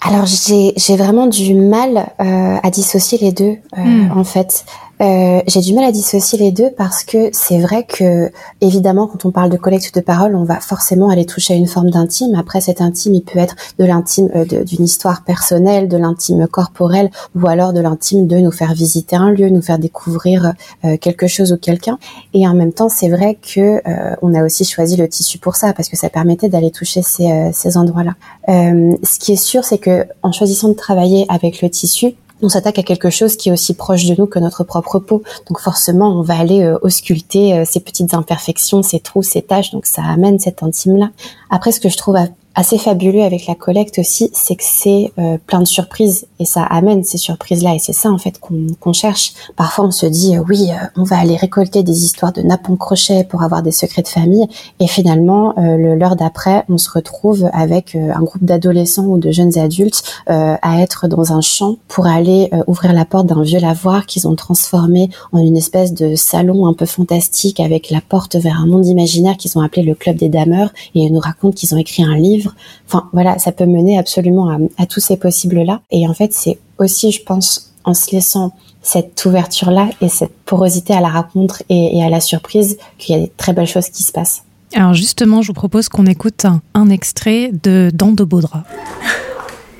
alors 0.00 0.26
j'ai 0.26 0.96
vraiment 0.96 1.26
du 1.26 1.54
mal 1.54 2.06
à 2.18 2.70
dissocier 2.70 3.18
les 3.20 3.32
deux 3.32 3.56
hmm. 3.76 4.12
en 4.14 4.22
fait. 4.22 4.64
Euh, 5.00 5.40
j'ai 5.46 5.60
du 5.60 5.74
mal 5.74 5.84
à 5.84 5.92
dissocier 5.92 6.38
les 6.38 6.50
deux 6.50 6.70
parce 6.76 7.04
que 7.04 7.28
c'est 7.32 7.60
vrai 7.60 7.84
que, 7.84 8.30
évidemment, 8.60 9.06
quand 9.06 9.24
on 9.24 9.30
parle 9.30 9.50
de 9.50 9.56
collecte 9.56 9.94
de 9.94 10.00
paroles, 10.00 10.34
on 10.34 10.44
va 10.44 10.60
forcément 10.60 11.08
aller 11.08 11.24
toucher 11.24 11.54
à 11.54 11.56
une 11.56 11.68
forme 11.68 11.90
d'intime. 11.90 12.34
Après, 12.34 12.60
cet 12.60 12.80
intime, 12.80 13.14
il 13.14 13.22
peut 13.22 13.38
être 13.38 13.54
de 13.78 13.84
l'intime 13.84 14.28
euh, 14.34 14.44
d'une 14.44 14.84
histoire 14.84 15.22
personnelle, 15.22 15.88
de 15.88 15.96
l'intime 15.96 16.46
corporel, 16.48 17.10
ou 17.36 17.46
alors 17.46 17.72
de 17.72 17.80
l'intime 17.80 18.26
de 18.26 18.38
nous 18.38 18.50
faire 18.50 18.74
visiter 18.74 19.16
un 19.16 19.30
lieu, 19.30 19.48
nous 19.50 19.62
faire 19.62 19.78
découvrir 19.78 20.52
euh, 20.84 20.96
quelque 20.96 21.26
chose 21.26 21.52
ou 21.52 21.56
quelqu'un. 21.56 21.98
Et 22.34 22.46
en 22.48 22.54
même 22.54 22.72
temps, 22.72 22.88
c'est 22.88 23.08
vrai 23.08 23.36
que 23.36 23.80
on 24.22 24.34
a 24.34 24.44
aussi 24.44 24.64
choisi 24.64 24.96
le 24.96 25.08
tissu 25.08 25.38
pour 25.38 25.56
ça, 25.56 25.72
parce 25.72 25.88
que 25.88 25.96
ça 25.96 26.08
permettait 26.08 26.48
d'aller 26.48 26.70
toucher 26.70 27.02
ces, 27.02 27.50
ces 27.52 27.76
endroits-là. 27.76 28.14
ce 28.48 29.18
qui 29.18 29.32
est 29.32 29.36
sûr, 29.36 29.64
c'est 29.64 29.78
que 29.78 30.06
en 30.22 30.32
choisissant 30.32 30.68
de 30.68 30.74
travailler 30.74 31.26
avec 31.28 31.62
le 31.62 31.70
tissu, 31.70 32.14
on 32.42 32.48
s'attaque 32.48 32.78
à 32.78 32.82
quelque 32.82 33.10
chose 33.10 33.36
qui 33.36 33.48
est 33.48 33.52
aussi 33.52 33.74
proche 33.74 34.04
de 34.06 34.14
nous 34.18 34.26
que 34.26 34.38
notre 34.38 34.64
propre 34.64 34.98
peau. 34.98 35.22
Donc 35.48 35.60
forcément, 35.60 36.18
on 36.18 36.22
va 36.22 36.38
aller 36.38 36.62
euh, 36.62 36.78
ausculter 36.82 37.54
euh, 37.54 37.64
ces 37.64 37.80
petites 37.80 38.14
imperfections, 38.14 38.82
ces 38.82 39.00
trous, 39.00 39.22
ces 39.22 39.42
taches. 39.42 39.72
Donc 39.72 39.86
ça 39.86 40.02
amène 40.02 40.38
cet 40.38 40.62
intime-là. 40.62 41.10
Après, 41.50 41.72
ce 41.72 41.80
que 41.80 41.88
je 41.88 41.96
trouve 41.96 42.16
assez 42.58 42.76
fabuleux 42.76 43.22
avec 43.22 43.46
la 43.46 43.54
collecte 43.54 44.00
aussi, 44.00 44.30
c'est 44.34 44.56
que 44.56 44.64
c'est 44.66 45.12
euh, 45.20 45.38
plein 45.46 45.60
de 45.60 45.64
surprises 45.64 46.26
et 46.40 46.44
ça 46.44 46.64
amène 46.64 47.04
ces 47.04 47.16
surprises-là 47.16 47.76
et 47.76 47.78
c'est 47.78 47.92
ça 47.92 48.10
en 48.10 48.18
fait 48.18 48.40
qu'on 48.40 48.92
cherche. 48.92 49.32
Parfois 49.54 49.84
on 49.84 49.90
se 49.92 50.06
dit 50.06 50.36
euh, 50.36 50.42
oui, 50.48 50.68
euh, 50.72 50.86
on 50.96 51.04
va 51.04 51.18
aller 51.18 51.36
récolter 51.36 51.84
des 51.84 52.02
histoires 52.02 52.32
de 52.32 52.42
napon 52.42 52.74
crochet 52.74 53.22
pour 53.22 53.44
avoir 53.44 53.62
des 53.62 53.70
secrets 53.70 54.02
de 54.02 54.08
famille 54.08 54.44
et 54.80 54.88
finalement 54.88 55.54
l'heure 55.56 56.16
d'après 56.16 56.64
on 56.68 56.78
se 56.78 56.90
retrouve 56.90 57.48
avec 57.52 57.94
un 57.94 58.22
groupe 58.22 58.42
d'adolescents 58.42 59.06
ou 59.06 59.18
de 59.18 59.30
jeunes 59.30 59.56
adultes 59.58 60.02
à 60.26 60.80
être 60.80 61.06
dans 61.06 61.32
un 61.32 61.40
champ 61.40 61.76
pour 61.86 62.06
aller 62.06 62.50
ouvrir 62.66 62.92
la 62.92 63.04
porte 63.04 63.26
d'un 63.26 63.42
vieux 63.42 63.60
lavoir 63.60 64.06
qu'ils 64.06 64.26
ont 64.26 64.34
transformé 64.34 65.10
en 65.32 65.38
une 65.38 65.56
espèce 65.56 65.92
de 65.92 66.14
salon 66.14 66.66
un 66.66 66.74
peu 66.74 66.86
fantastique 66.86 67.60
avec 67.60 67.90
la 67.90 68.00
porte 68.00 68.36
vers 68.36 68.60
un 68.60 68.66
monde 68.66 68.86
imaginaire 68.86 69.36
qu'ils 69.36 69.56
ont 69.58 69.60
appelé 69.60 69.82
le 69.82 69.94
club 69.94 70.16
des 70.16 70.28
dameurs 70.28 70.70
et 70.94 71.00
ils 71.00 71.12
nous 71.12 71.20
racontent 71.20 71.54
qu'ils 71.54 71.74
ont 71.74 71.78
écrit 71.78 72.02
un 72.02 72.16
livre 72.16 72.47
Enfin, 72.86 73.08
voilà, 73.12 73.38
ça 73.38 73.52
peut 73.52 73.66
mener 73.66 73.98
absolument 73.98 74.58
à, 74.78 74.86
tous 74.86 75.00
ces 75.00 75.16
possibles-là. 75.16 75.82
Et 75.90 76.06
en 76.08 76.14
fait, 76.14 76.32
c'est 76.32 76.58
aussi, 76.78 77.12
je 77.12 77.22
pense, 77.22 77.74
en 77.84 77.94
se 77.94 78.12
laissant 78.12 78.52
cette 78.82 79.24
ouverture-là 79.24 79.88
et 80.00 80.08
cette 80.08 80.34
porosité 80.44 80.94
à 80.94 81.00
la 81.00 81.08
rencontre 81.08 81.62
et, 81.68 82.02
à 82.02 82.08
la 82.08 82.20
surprise 82.20 82.78
qu'il 82.98 83.16
y 83.16 83.18
a 83.18 83.22
des 83.22 83.32
très 83.36 83.52
belles 83.52 83.66
choses 83.66 83.88
qui 83.88 84.02
se 84.02 84.12
passent. 84.12 84.44
Alors 84.74 84.94
justement, 84.94 85.42
je 85.42 85.48
vous 85.48 85.54
propose 85.54 85.88
qu'on 85.88 86.06
écoute 86.06 86.44
un, 86.74 86.90
extrait 86.90 87.50
de 87.62 87.90
Dans 87.92 88.12
de 88.12 88.24
Baudra. 88.24 88.64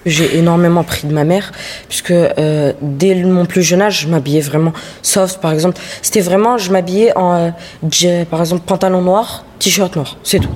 J'ai 0.07 0.39
énormément 0.39 0.85
pris 0.85 1.07
de 1.07 1.13
ma 1.13 1.25
mère, 1.25 1.53
puisque 1.89 2.13
euh, 2.13 2.73
dès 2.81 3.15
mon 3.25 3.45
plus 3.45 3.63
jeune 3.63 3.83
âge, 3.83 4.03
je 4.03 4.09
m'habillais 4.09 4.41
vraiment 4.41 4.73
soft, 5.03 5.41
par 5.41 5.53
exemple. 5.53 5.79
C'était 6.01 6.21
vraiment, 6.21 6.57
je 6.57 6.73
m'habillais 6.73 7.15
en, 7.17 7.53
euh, 7.83 8.25
par 8.25 8.41
exemple, 8.41 8.63
pantalon 8.65 9.03
noir, 9.03 9.45
t-shirt 9.59 9.95
noir, 9.97 10.17
c'est 10.23 10.39
tout. 10.39 10.49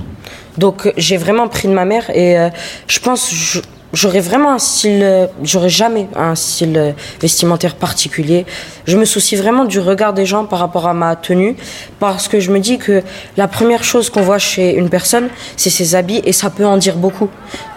Donc 0.58 0.92
j'ai 0.96 1.16
vraiment 1.16 1.48
pris 1.48 1.68
de 1.68 1.72
ma 1.72 1.84
mère 1.84 2.10
et 2.10 2.38
euh, 2.38 2.48
je 2.86 2.98
pense 2.98 3.62
j'aurais 3.92 4.20
vraiment 4.20 4.52
un 4.52 4.58
style, 4.58 5.02
euh, 5.02 5.26
j'aurais 5.42 5.68
jamais 5.68 6.08
un 6.16 6.34
style 6.34 6.76
euh, 6.76 6.92
vestimentaire 7.20 7.74
particulier. 7.74 8.46
Je 8.86 8.96
me 8.96 9.04
soucie 9.04 9.36
vraiment 9.36 9.64
du 9.64 9.78
regard 9.78 10.12
des 10.12 10.26
gens 10.26 10.44
par 10.44 10.58
rapport 10.58 10.86
à 10.86 10.94
ma 10.94 11.14
tenue 11.16 11.56
parce 12.00 12.28
que 12.28 12.40
je 12.40 12.50
me 12.50 12.58
dis 12.58 12.78
que 12.78 13.02
la 13.36 13.48
première 13.48 13.84
chose 13.84 14.10
qu'on 14.10 14.22
voit 14.22 14.38
chez 14.38 14.76
une 14.76 14.88
personne, 14.88 15.28
c'est 15.56 15.70
ses 15.70 15.94
habits 15.94 16.22
et 16.24 16.32
ça 16.32 16.50
peut 16.50 16.66
en 16.66 16.76
dire 16.76 16.96
beaucoup. 16.96 17.28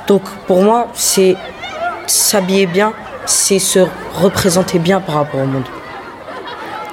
Donc 0.08 0.24
pour 0.48 0.62
moi, 0.62 0.88
c'est 0.94 1.36
s'habiller 2.08 2.66
bien, 2.66 2.94
c'est 3.26 3.60
se 3.60 3.80
représenter 4.14 4.80
bien 4.80 5.02
par 5.02 5.16
rapport 5.16 5.42
au 5.42 5.46
monde. 5.46 5.66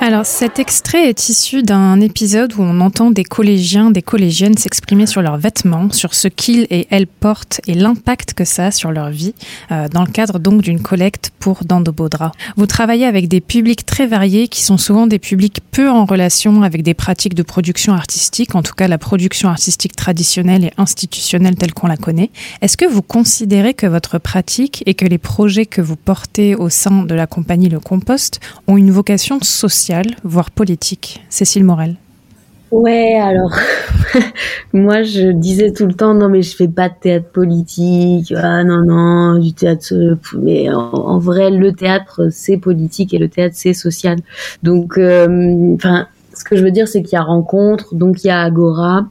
Alors 0.04 0.26
cet 0.26 0.58
extrait 0.58 1.08
est 1.08 1.28
issu 1.28 1.62
d'un 1.62 2.00
épisode 2.00 2.54
où 2.54 2.62
on 2.62 2.80
entend 2.80 3.12
des 3.12 3.22
collégiens, 3.22 3.92
des 3.92 4.02
collégiennes 4.02 4.58
s'exprimer 4.58 5.06
sur 5.06 5.22
leurs 5.22 5.36
vêtements, 5.36 5.92
sur 5.92 6.12
ce 6.12 6.26
qu'ils 6.26 6.66
et 6.70 6.88
elles 6.90 7.06
portent 7.06 7.60
et 7.68 7.74
l'impact 7.74 8.34
que 8.34 8.44
ça 8.44 8.66
a 8.66 8.70
sur 8.72 8.90
leur 8.90 9.10
vie, 9.10 9.32
euh, 9.70 9.86
dans 9.86 10.04
le 10.04 10.10
cadre 10.10 10.40
donc 10.40 10.60
d'une 10.60 10.82
collecte 10.82 11.30
pour 11.38 11.62
Dandobodra. 11.64 12.32
Vous 12.56 12.66
travaillez 12.66 13.06
avec 13.06 13.28
des 13.28 13.40
publics 13.40 13.86
très 13.86 14.08
variés 14.08 14.48
qui 14.48 14.64
sont 14.64 14.76
souvent 14.76 15.06
des 15.06 15.20
publics 15.20 15.60
peu 15.70 15.88
en 15.88 16.04
relation 16.04 16.64
avec 16.64 16.82
des 16.82 16.94
pratiques 16.94 17.34
de 17.34 17.44
production 17.44 17.92
artistique, 17.92 18.56
en 18.56 18.62
tout 18.64 18.74
cas 18.74 18.88
la 18.88 18.98
production 18.98 19.50
artistique 19.50 19.94
traditionnelle 19.94 20.64
et 20.64 20.72
institutionnelle 20.78 21.54
telle 21.54 21.74
qu'on 21.74 21.86
la 21.86 21.96
connaît. 21.96 22.32
Est-ce 22.60 22.76
que 22.76 22.86
vous 22.86 23.02
considérez 23.02 23.72
que 23.72 23.86
votre 23.86 24.18
pratique 24.18 24.82
et 24.84 24.94
que 24.94 25.04
les 25.04 25.18
projets 25.18 25.66
que 25.66 25.80
vous 25.80 25.94
portez 25.94 26.56
au 26.56 26.70
sein 26.70 27.04
de 27.04 27.14
la 27.14 27.28
compagnie 27.28 27.68
Le 27.68 27.78
Compost 27.78 28.40
ont 28.66 28.76
une 28.76 28.90
vocation 28.90 29.38
sociale? 29.40 29.91
Voire 30.24 30.50
politique 30.50 31.22
Cécile 31.28 31.64
Morel. 31.64 31.96
Ouais, 32.70 33.18
alors 33.20 33.54
moi 34.72 35.02
je 35.02 35.30
disais 35.30 35.72
tout 35.72 35.84
le 35.84 35.92
temps 35.92 36.14
non 36.14 36.30
mais 36.30 36.40
je 36.40 36.56
fais 36.56 36.68
pas 36.68 36.88
de 36.88 36.94
théâtre 36.98 37.30
politique, 37.30 38.32
ah 38.34 38.64
non 38.64 38.82
non 38.86 39.38
du 39.38 39.52
théâtre 39.52 39.92
mais 40.40 40.72
en, 40.72 41.18
vrai 41.18 41.50
le 41.50 41.72
théâtre 41.74 42.28
c'est 42.30 42.56
politique 42.56 43.12
et 43.12 43.18
le 43.18 43.28
théâtre 43.28 43.56
c'est 43.58 43.74
social. 43.74 44.18
Donc 44.62 44.96
euh, 44.96 45.74
enfin 45.74 46.06
ce 46.32 46.44
que 46.44 46.56
je 46.56 46.64
veux 46.64 46.70
dire 46.70 46.88
c'est 46.88 47.02
qu'il 47.02 47.12
y 47.12 47.16
a 47.16 47.22
rencontre, 47.22 47.94
donc 47.94 48.24
il 48.24 48.28
y 48.28 48.30
a 48.30 48.40
agora 48.40 49.06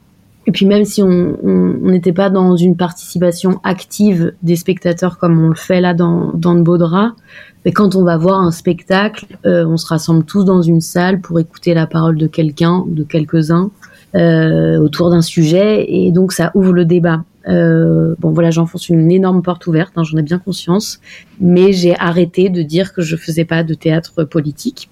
et 0.48 0.50
puis 0.50 0.66
même 0.66 0.84
si 0.84 1.00
on 1.00 1.36
n'était 1.82 2.12
pas 2.12 2.30
dans 2.30 2.56
une 2.56 2.76
participation 2.76 3.60
active 3.62 4.32
des 4.42 4.56
spectateurs 4.56 5.18
comme 5.18 5.40
on 5.40 5.50
le 5.50 5.54
fait 5.54 5.80
là 5.80 5.94
dans 5.94 6.32
dans 6.34 6.54
le 6.54 6.62
Baudra, 6.62 7.14
mais 7.64 7.72
quand 7.72 7.94
on 7.94 8.02
va 8.02 8.16
voir 8.16 8.40
un 8.40 8.50
spectacle, 8.50 9.26
euh, 9.46 9.64
on 9.66 9.76
se 9.76 9.86
rassemble 9.86 10.24
tous 10.24 10.44
dans 10.44 10.62
une 10.62 10.80
salle 10.80 11.20
pour 11.20 11.38
écouter 11.38 11.74
la 11.74 11.86
parole 11.86 12.16
de 12.16 12.26
quelqu'un, 12.26 12.84
de 12.86 13.04
quelques-uns, 13.04 13.70
euh, 14.14 14.78
autour 14.78 15.10
d'un 15.10 15.22
sujet, 15.22 15.86
et 15.88 16.10
donc 16.12 16.32
ça 16.32 16.50
ouvre 16.54 16.72
le 16.72 16.84
débat. 16.84 17.24
Euh, 17.48 18.14
bon 18.18 18.30
voilà, 18.30 18.50
j'enfonce 18.50 18.88
une 18.88 19.10
énorme 19.10 19.42
porte 19.42 19.66
ouverte, 19.66 19.92
hein, 19.96 20.02
j'en 20.04 20.18
ai 20.18 20.22
bien 20.22 20.38
conscience, 20.38 21.00
mais 21.40 21.72
j'ai 21.72 21.96
arrêté 21.98 22.48
de 22.48 22.62
dire 22.62 22.92
que 22.92 23.02
je 23.02 23.16
faisais 23.16 23.44
pas 23.44 23.62
de 23.62 23.74
théâtre 23.74 24.24
politique. 24.24 24.88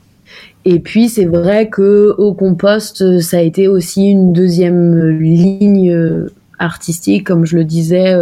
Et 0.65 0.79
puis 0.79 1.09
c'est 1.09 1.27
vrai 1.27 1.69
que 1.69 2.15
au 2.19 2.35
compost, 2.35 3.21
ça 3.21 3.39
a 3.39 3.41
été 3.41 3.67
aussi 3.67 4.05
une 4.05 4.33
deuxième 4.33 5.19
ligne 5.19 6.29
artistique, 6.59 7.27
comme 7.27 7.45
je 7.45 7.57
le 7.57 7.65
disais 7.65 8.15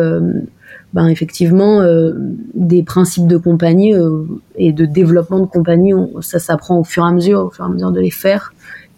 ben 0.94 1.08
effectivement 1.08 1.80
euh, 1.80 2.12
des 2.54 2.82
principes 2.82 3.26
de 3.26 3.36
compagnie 3.36 3.94
euh, 3.94 4.24
et 4.56 4.72
de 4.72 4.86
développement 4.86 5.40
de 5.40 5.46
compagnie, 5.46 5.92
ça 6.20 6.38
s'apprend 6.38 6.78
au 6.78 6.84
fur 6.84 7.04
et 7.04 7.08
à 7.08 7.12
mesure, 7.12 7.46
au 7.46 7.50
fur 7.50 7.64
et 7.64 7.68
à 7.68 7.70
mesure 7.70 7.92
de 7.92 8.00
les 8.00 8.10
faire. 8.10 8.52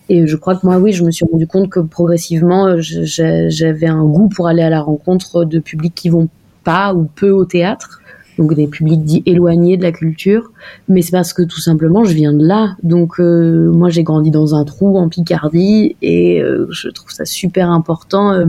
Et 0.09 0.27
je 0.27 0.37
crois 0.37 0.57
que 0.57 0.67
moi, 0.67 0.79
oui, 0.79 0.93
je 0.93 1.05
me 1.05 1.13
suis 1.13 1.25
rendu 1.31 1.47
compte 1.47 1.69
que 1.69 1.79
progressivement, 1.79 2.67
euh, 2.67 2.79
j'avais 2.81 3.87
un 3.87 4.05
goût 4.05 4.29
pour 4.29 4.49
aller 4.49 4.63
à 4.63 4.71
la 4.71 4.81
rencontre 4.81 5.45
de 5.45 5.59
publics 5.61 5.95
qui 5.95 6.09
vont 6.09 6.29
pas 6.65 6.95
ou 6.95 7.05
peu 7.05 7.31
au 7.31 7.45
théâtre, 7.45 8.00
donc 8.41 8.55
des 8.55 8.67
publics 8.67 9.05
dits 9.05 9.23
éloignés 9.27 9.77
de 9.77 9.83
la 9.85 9.93
culture. 9.93 10.51
Mais 10.89 11.03
c'est 11.03 11.13
parce 11.13 11.33
que 11.33 11.43
tout 11.43 11.61
simplement, 11.61 12.03
je 12.05 12.15
viens 12.15 12.33
de 12.33 12.45
là. 12.45 12.77
Donc 12.83 13.19
moi, 13.19 13.91
j'ai 13.91 14.03
grandi 14.03 14.33
dans 14.33 14.57
un 14.57 14.65
trou 14.65 14.99
en 14.99 15.09
Picardie 15.09 15.95
et 16.03 16.43
je 16.71 16.89
trouve 16.89 17.11
ça 17.11 17.25
super 17.25 17.71
important 17.71 18.45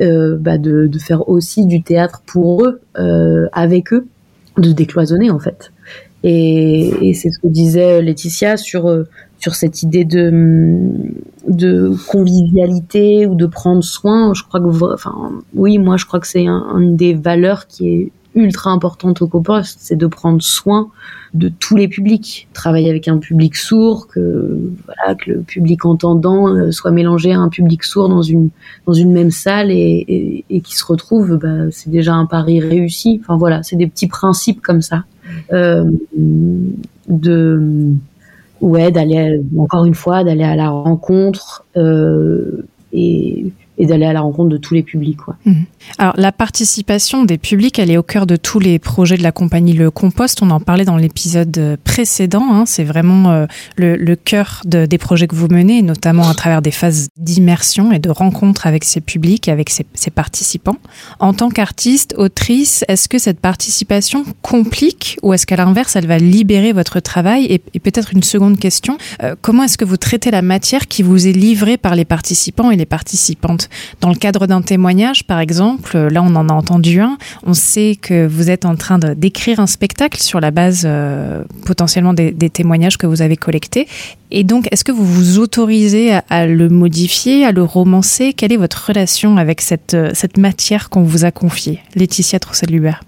euh, 0.00 0.36
bah 0.36 0.58
de, 0.58 0.90
faire 0.98 1.28
aussi 1.28 1.66
du 1.66 1.80
théâtre 1.82 2.20
pour 2.26 2.64
eux, 2.64 2.80
euh, 2.98 3.46
avec 3.52 3.92
eux, 3.92 4.08
de 4.58 4.72
décloisonner 4.72 5.30
en 5.30 5.38
fait. 5.38 5.72
Et, 6.24 7.12
c'est 7.14 7.30
ce 7.30 7.38
que 7.38 7.46
disait 7.46 8.02
Laetitia 8.02 8.56
sur 8.56 8.88
euh, 8.88 9.04
sur 9.38 9.54
cette 9.54 9.84
idée 9.84 10.04
de 10.04 10.32
de 11.46 11.92
convivialité 12.08 13.26
ou 13.26 13.36
de 13.36 13.46
prendre 13.46 13.84
soin. 13.84 14.34
Je 14.34 14.42
crois 14.42 14.58
que, 14.58 14.92
enfin, 14.92 15.30
oui, 15.54 15.78
moi 15.78 15.96
je 15.96 16.06
crois 16.06 16.18
que 16.18 16.26
c'est 16.26 16.46
un, 16.46 16.76
une 16.76 16.96
des 16.96 17.14
valeurs 17.14 17.68
qui 17.68 17.88
est 17.88 18.12
ultra 18.34 18.70
importante 18.70 19.22
au 19.22 19.28
Copost, 19.28 19.78
c'est 19.80 19.96
de 19.96 20.06
prendre 20.06 20.42
soin 20.42 20.88
de 21.34 21.48
tous 21.48 21.76
les 21.76 21.88
publics, 21.88 22.46
travailler 22.52 22.88
avec 22.88 23.08
un 23.08 23.18
public 23.18 23.56
sourd, 23.56 24.06
que 24.06 24.72
voilà, 24.86 25.16
que 25.16 25.32
le 25.32 25.40
public 25.40 25.84
entendant 25.84 26.48
euh, 26.48 26.70
soit 26.70 26.92
mélangé 26.92 27.32
à 27.32 27.40
un 27.40 27.48
public 27.48 27.82
sourd 27.82 28.08
dans 28.08 28.22
une 28.22 28.50
dans 28.86 28.92
une 28.92 29.12
même 29.12 29.32
salle 29.32 29.70
et, 29.72 30.44
et, 30.48 30.60
qui 30.60 30.76
se 30.76 30.84
retrouve, 30.84 31.36
bah, 31.36 31.70
c'est 31.72 31.90
déjà 31.90 32.14
un 32.14 32.26
pari 32.26 32.60
réussi. 32.60 33.20
Enfin 33.22 33.36
voilà, 33.36 33.64
c'est 33.64 33.76
des 33.76 33.88
petits 33.88 34.06
principes 34.06 34.60
comme 34.60 34.80
ça 34.80 35.04
euh, 35.52 35.90
de 37.08 37.92
ouais 38.60 38.92
d'aller 38.92 39.40
encore 39.58 39.84
une 39.84 39.94
fois 39.94 40.22
d'aller 40.22 40.44
à 40.44 40.54
la 40.54 40.70
rencontre 40.70 41.64
euh, 41.76 42.64
et 42.92 43.46
et 43.78 43.86
d'aller 43.86 44.06
à 44.06 44.12
la 44.12 44.20
rencontre 44.20 44.50
de 44.50 44.56
tous 44.56 44.74
les 44.74 44.82
publics. 44.82 45.18
Mhm. 45.44 45.64
Alors 45.98 46.14
la 46.16 46.32
participation 46.32 47.24
des 47.24 47.38
publics, 47.38 47.78
elle 47.78 47.90
est 47.90 47.96
au 47.96 48.02
cœur 48.02 48.26
de 48.26 48.36
tous 48.36 48.58
les 48.58 48.78
projets 48.78 49.16
de 49.16 49.22
la 49.22 49.32
compagnie 49.32 49.72
Le 49.72 49.90
Compost. 49.90 50.42
On 50.42 50.50
en 50.50 50.60
parlait 50.60 50.84
dans 50.84 50.96
l'épisode 50.96 51.78
précédent. 51.84 52.46
Hein. 52.52 52.64
C'est 52.66 52.84
vraiment 52.84 53.30
euh, 53.30 53.46
le, 53.76 54.14
cœur 54.14 54.62
de, 54.64 54.86
des 54.86 54.98
projets 54.98 55.26
que 55.26 55.34
vous 55.34 55.48
menez, 55.48 55.82
notamment 55.82 56.28
à 56.28 56.34
travers 56.34 56.62
des 56.62 56.70
phases 56.70 57.08
d'immersion 57.16 57.92
et 57.92 57.98
de 57.98 58.10
rencontre 58.10 58.66
avec 58.66 58.84
ces 58.84 59.00
publics, 59.00 59.48
avec 59.48 59.70
ces, 59.70 59.84
participants. 60.14 60.76
En 61.18 61.34
tant 61.34 61.48
qu'artiste, 61.48 62.14
autrice, 62.16 62.84
est-ce 62.88 63.08
que 63.08 63.18
cette 63.18 63.40
participation 63.40 64.24
complique 64.42 65.18
ou 65.22 65.32
est-ce 65.32 65.46
qu'à 65.46 65.56
l'inverse, 65.56 65.96
elle 65.96 66.06
va 66.06 66.18
libérer 66.18 66.72
votre 66.72 67.00
travail? 67.00 67.46
Et, 67.46 67.60
et 67.74 67.80
peut-être 67.80 68.12
une 68.12 68.22
seconde 68.22 68.58
question, 68.58 68.96
euh, 69.22 69.34
comment 69.40 69.64
est-ce 69.64 69.78
que 69.78 69.84
vous 69.84 69.96
traitez 69.96 70.30
la 70.30 70.42
matière 70.42 70.86
qui 70.86 71.02
vous 71.02 71.26
est 71.26 71.32
livrée 71.32 71.76
par 71.76 71.96
les 71.96 72.04
participants 72.04 72.70
et 72.70 72.76
les 72.76 72.86
participantes? 72.86 73.63
Dans 74.00 74.08
le 74.08 74.14
cadre 74.14 74.46
d'un 74.46 74.62
témoignage, 74.62 75.24
par 75.24 75.40
exemple, 75.40 75.96
là 75.98 76.22
on 76.22 76.34
en 76.34 76.48
a 76.48 76.52
entendu 76.52 77.00
un, 77.00 77.18
on 77.44 77.54
sait 77.54 77.96
que 78.00 78.26
vous 78.26 78.50
êtes 78.50 78.64
en 78.64 78.76
train 78.76 78.98
d'écrire 78.98 79.60
un 79.60 79.66
spectacle 79.66 80.20
sur 80.20 80.40
la 80.40 80.50
base 80.50 80.82
euh, 80.84 81.44
potentiellement 81.66 82.14
des, 82.14 82.32
témoignages 82.50 82.98
que 82.98 83.06
vous 83.06 83.22
avez 83.22 83.36
collectés. 83.36 83.88
Et 84.30 84.44
donc, 84.44 84.68
est-ce 84.70 84.84
que 84.84 84.92
vous 84.92 85.04
vous 85.04 85.38
autorisez 85.38 86.18
à, 86.28 86.46
le 86.46 86.68
modifier, 86.68 87.44
à 87.44 87.52
le 87.52 87.62
romancer? 87.62 88.32
Quelle 88.32 88.52
est 88.52 88.56
votre 88.56 88.88
relation 88.88 89.36
avec 89.36 89.60
cette, 89.60 89.96
cette 90.12 90.36
matière 90.36 90.90
qu'on 90.90 91.02
vous 91.02 91.24
a 91.24 91.30
confiée? 91.30 91.80
Laetitia 91.94 92.38
Troussel-Lubert 92.38 93.00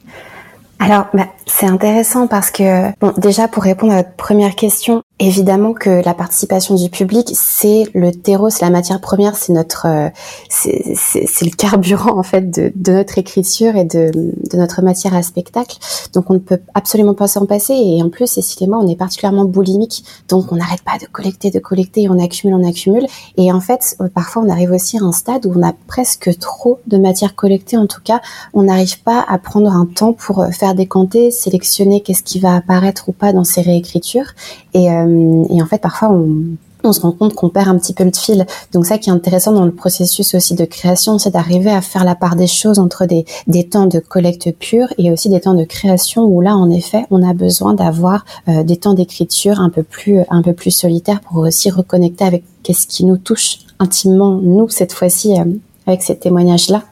alors, 0.78 1.06
bah, 1.14 1.28
c'est 1.46 1.66
intéressant 1.66 2.26
parce 2.26 2.50
que, 2.50 2.90
bon, 2.98 3.12
déjà 3.16 3.46
pour 3.46 3.62
répondre 3.62 3.92
à 3.92 3.98
votre 3.98 4.16
première 4.16 4.56
question, 4.56 5.02
évidemment 5.18 5.72
que 5.72 6.04
la 6.04 6.12
participation 6.12 6.74
du 6.74 6.90
public, 6.90 7.30
c'est 7.34 7.84
le 7.94 8.10
terreau, 8.12 8.50
c'est 8.50 8.64
la 8.64 8.70
matière 8.70 9.00
première, 9.00 9.36
c'est 9.36 9.52
notre, 9.52 9.86
euh, 9.86 10.08
c'est 10.50 11.44
le 11.44 11.56
carburant 11.56 12.18
en 12.18 12.22
fait 12.22 12.50
de, 12.50 12.72
de, 12.74 12.92
notre 12.92 13.16
écriture 13.18 13.76
et 13.76 13.84
de, 13.84 14.10
de, 14.12 14.56
notre 14.56 14.82
matière 14.82 15.14
à 15.14 15.22
spectacle. 15.22 15.78
Donc 16.12 16.30
on 16.30 16.34
ne 16.34 16.38
peut 16.38 16.60
absolument 16.74 17.14
pas 17.14 17.28
s'en 17.28 17.46
passer. 17.46 17.74
Et 17.74 18.02
en 18.02 18.10
plus, 18.10 18.26
Cécile 18.26 18.64
et 18.64 18.66
moi, 18.66 18.78
on 18.82 18.88
est 18.88 18.96
particulièrement 18.96 19.44
boulimique, 19.44 20.04
donc 20.28 20.52
on 20.52 20.56
n'arrête 20.56 20.82
pas 20.82 20.98
de 21.00 21.06
collecter, 21.06 21.50
de 21.50 21.60
collecter, 21.60 22.02
et 22.02 22.08
on 22.10 22.22
accumule, 22.22 22.56
on 22.60 22.68
accumule. 22.68 23.06
Et 23.36 23.52
en 23.52 23.60
fait, 23.60 23.96
euh, 24.00 24.08
parfois, 24.12 24.42
on 24.42 24.50
arrive 24.50 24.72
aussi 24.72 24.98
à 24.98 25.02
un 25.02 25.12
stade 25.12 25.46
où 25.46 25.52
on 25.56 25.62
a 25.62 25.72
presque 25.86 26.36
trop 26.38 26.80
de 26.86 26.98
matière 26.98 27.34
collectée. 27.34 27.76
En 27.76 27.86
tout 27.86 28.00
cas, 28.04 28.20
on 28.52 28.64
n'arrive 28.64 29.00
pas 29.02 29.24
à 29.26 29.38
prendre 29.38 29.70
un 29.70 29.86
temps 29.86 30.12
pour 30.12 30.40
euh, 30.40 30.50
faire 30.50 30.74
décanter, 30.74 31.30
sélectionner 31.36 32.00
qu'est-ce 32.00 32.22
qui 32.22 32.38
va 32.38 32.56
apparaître 32.56 33.08
ou 33.08 33.12
pas 33.12 33.32
dans 33.32 33.44
ces 33.44 33.60
réécritures. 33.60 34.32
Et, 34.74 34.90
euh, 34.90 35.44
et 35.50 35.62
en 35.62 35.66
fait, 35.66 35.78
parfois, 35.78 36.10
on, 36.10 36.56
on 36.86 36.92
se 36.92 37.00
rend 37.00 37.12
compte 37.12 37.34
qu'on 37.34 37.48
perd 37.48 37.68
un 37.68 37.78
petit 37.78 37.92
peu 37.92 38.04
le 38.04 38.12
fil. 38.12 38.46
Donc 38.72 38.86
ça 38.86 38.98
qui 38.98 39.10
est 39.10 39.12
intéressant 39.12 39.52
dans 39.52 39.64
le 39.64 39.72
processus 39.72 40.34
aussi 40.34 40.54
de 40.54 40.64
création, 40.64 41.18
c'est 41.18 41.30
d'arriver 41.30 41.70
à 41.70 41.80
faire 41.80 42.04
la 42.04 42.14
part 42.14 42.36
des 42.36 42.46
choses 42.46 42.78
entre 42.78 43.06
des, 43.06 43.24
des 43.46 43.64
temps 43.64 43.86
de 43.86 43.98
collecte 43.98 44.52
pure 44.52 44.88
et 44.98 45.10
aussi 45.10 45.28
des 45.28 45.40
temps 45.40 45.54
de 45.54 45.64
création 45.64 46.24
où 46.24 46.40
là, 46.40 46.56
en 46.56 46.70
effet, 46.70 47.04
on 47.10 47.28
a 47.28 47.34
besoin 47.34 47.74
d'avoir 47.74 48.24
euh, 48.48 48.62
des 48.62 48.76
temps 48.76 48.94
d'écriture 48.94 49.60
un 49.60 49.70
peu 49.70 49.82
plus 49.82 50.20
un 50.30 50.42
peu 50.42 50.52
plus 50.52 50.70
solitaires 50.70 51.20
pour 51.20 51.38
aussi 51.38 51.70
reconnecter 51.70 52.24
avec 52.24 52.44
qu'est-ce 52.62 52.86
qui 52.86 53.04
nous 53.04 53.16
touche 53.16 53.58
intimement 53.78 54.38
nous 54.42 54.68
cette 54.68 54.92
fois-ci 54.92 55.38
euh, 55.38 55.44
avec 55.86 56.02
ces 56.02 56.16
témoignages-là. 56.16 56.82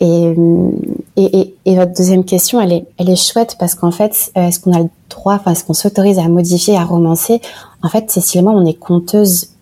Et, 0.00 0.34
et, 1.16 1.54
votre 1.66 1.92
deuxième 1.92 2.24
question, 2.24 2.60
elle 2.60 2.72
est, 2.72 2.86
elle 2.98 3.08
est 3.08 3.16
chouette 3.16 3.56
parce 3.58 3.74
qu'en 3.74 3.92
fait, 3.92 4.32
est-ce 4.34 4.58
qu'on 4.58 4.72
a 4.72 4.80
le 4.80 4.88
droit, 5.08 5.34
enfin, 5.34 5.52
est-ce 5.52 5.64
qu'on 5.64 5.74
s'autorise 5.74 6.18
à 6.18 6.28
modifier, 6.28 6.76
à 6.76 6.84
romancer? 6.84 7.40
En 7.82 7.88
fait, 7.88 8.10
Cécile 8.10 8.40
et 8.40 8.42
moi, 8.42 8.52
on 8.52 8.66
est 8.66 8.74
conteuse 8.74 9.53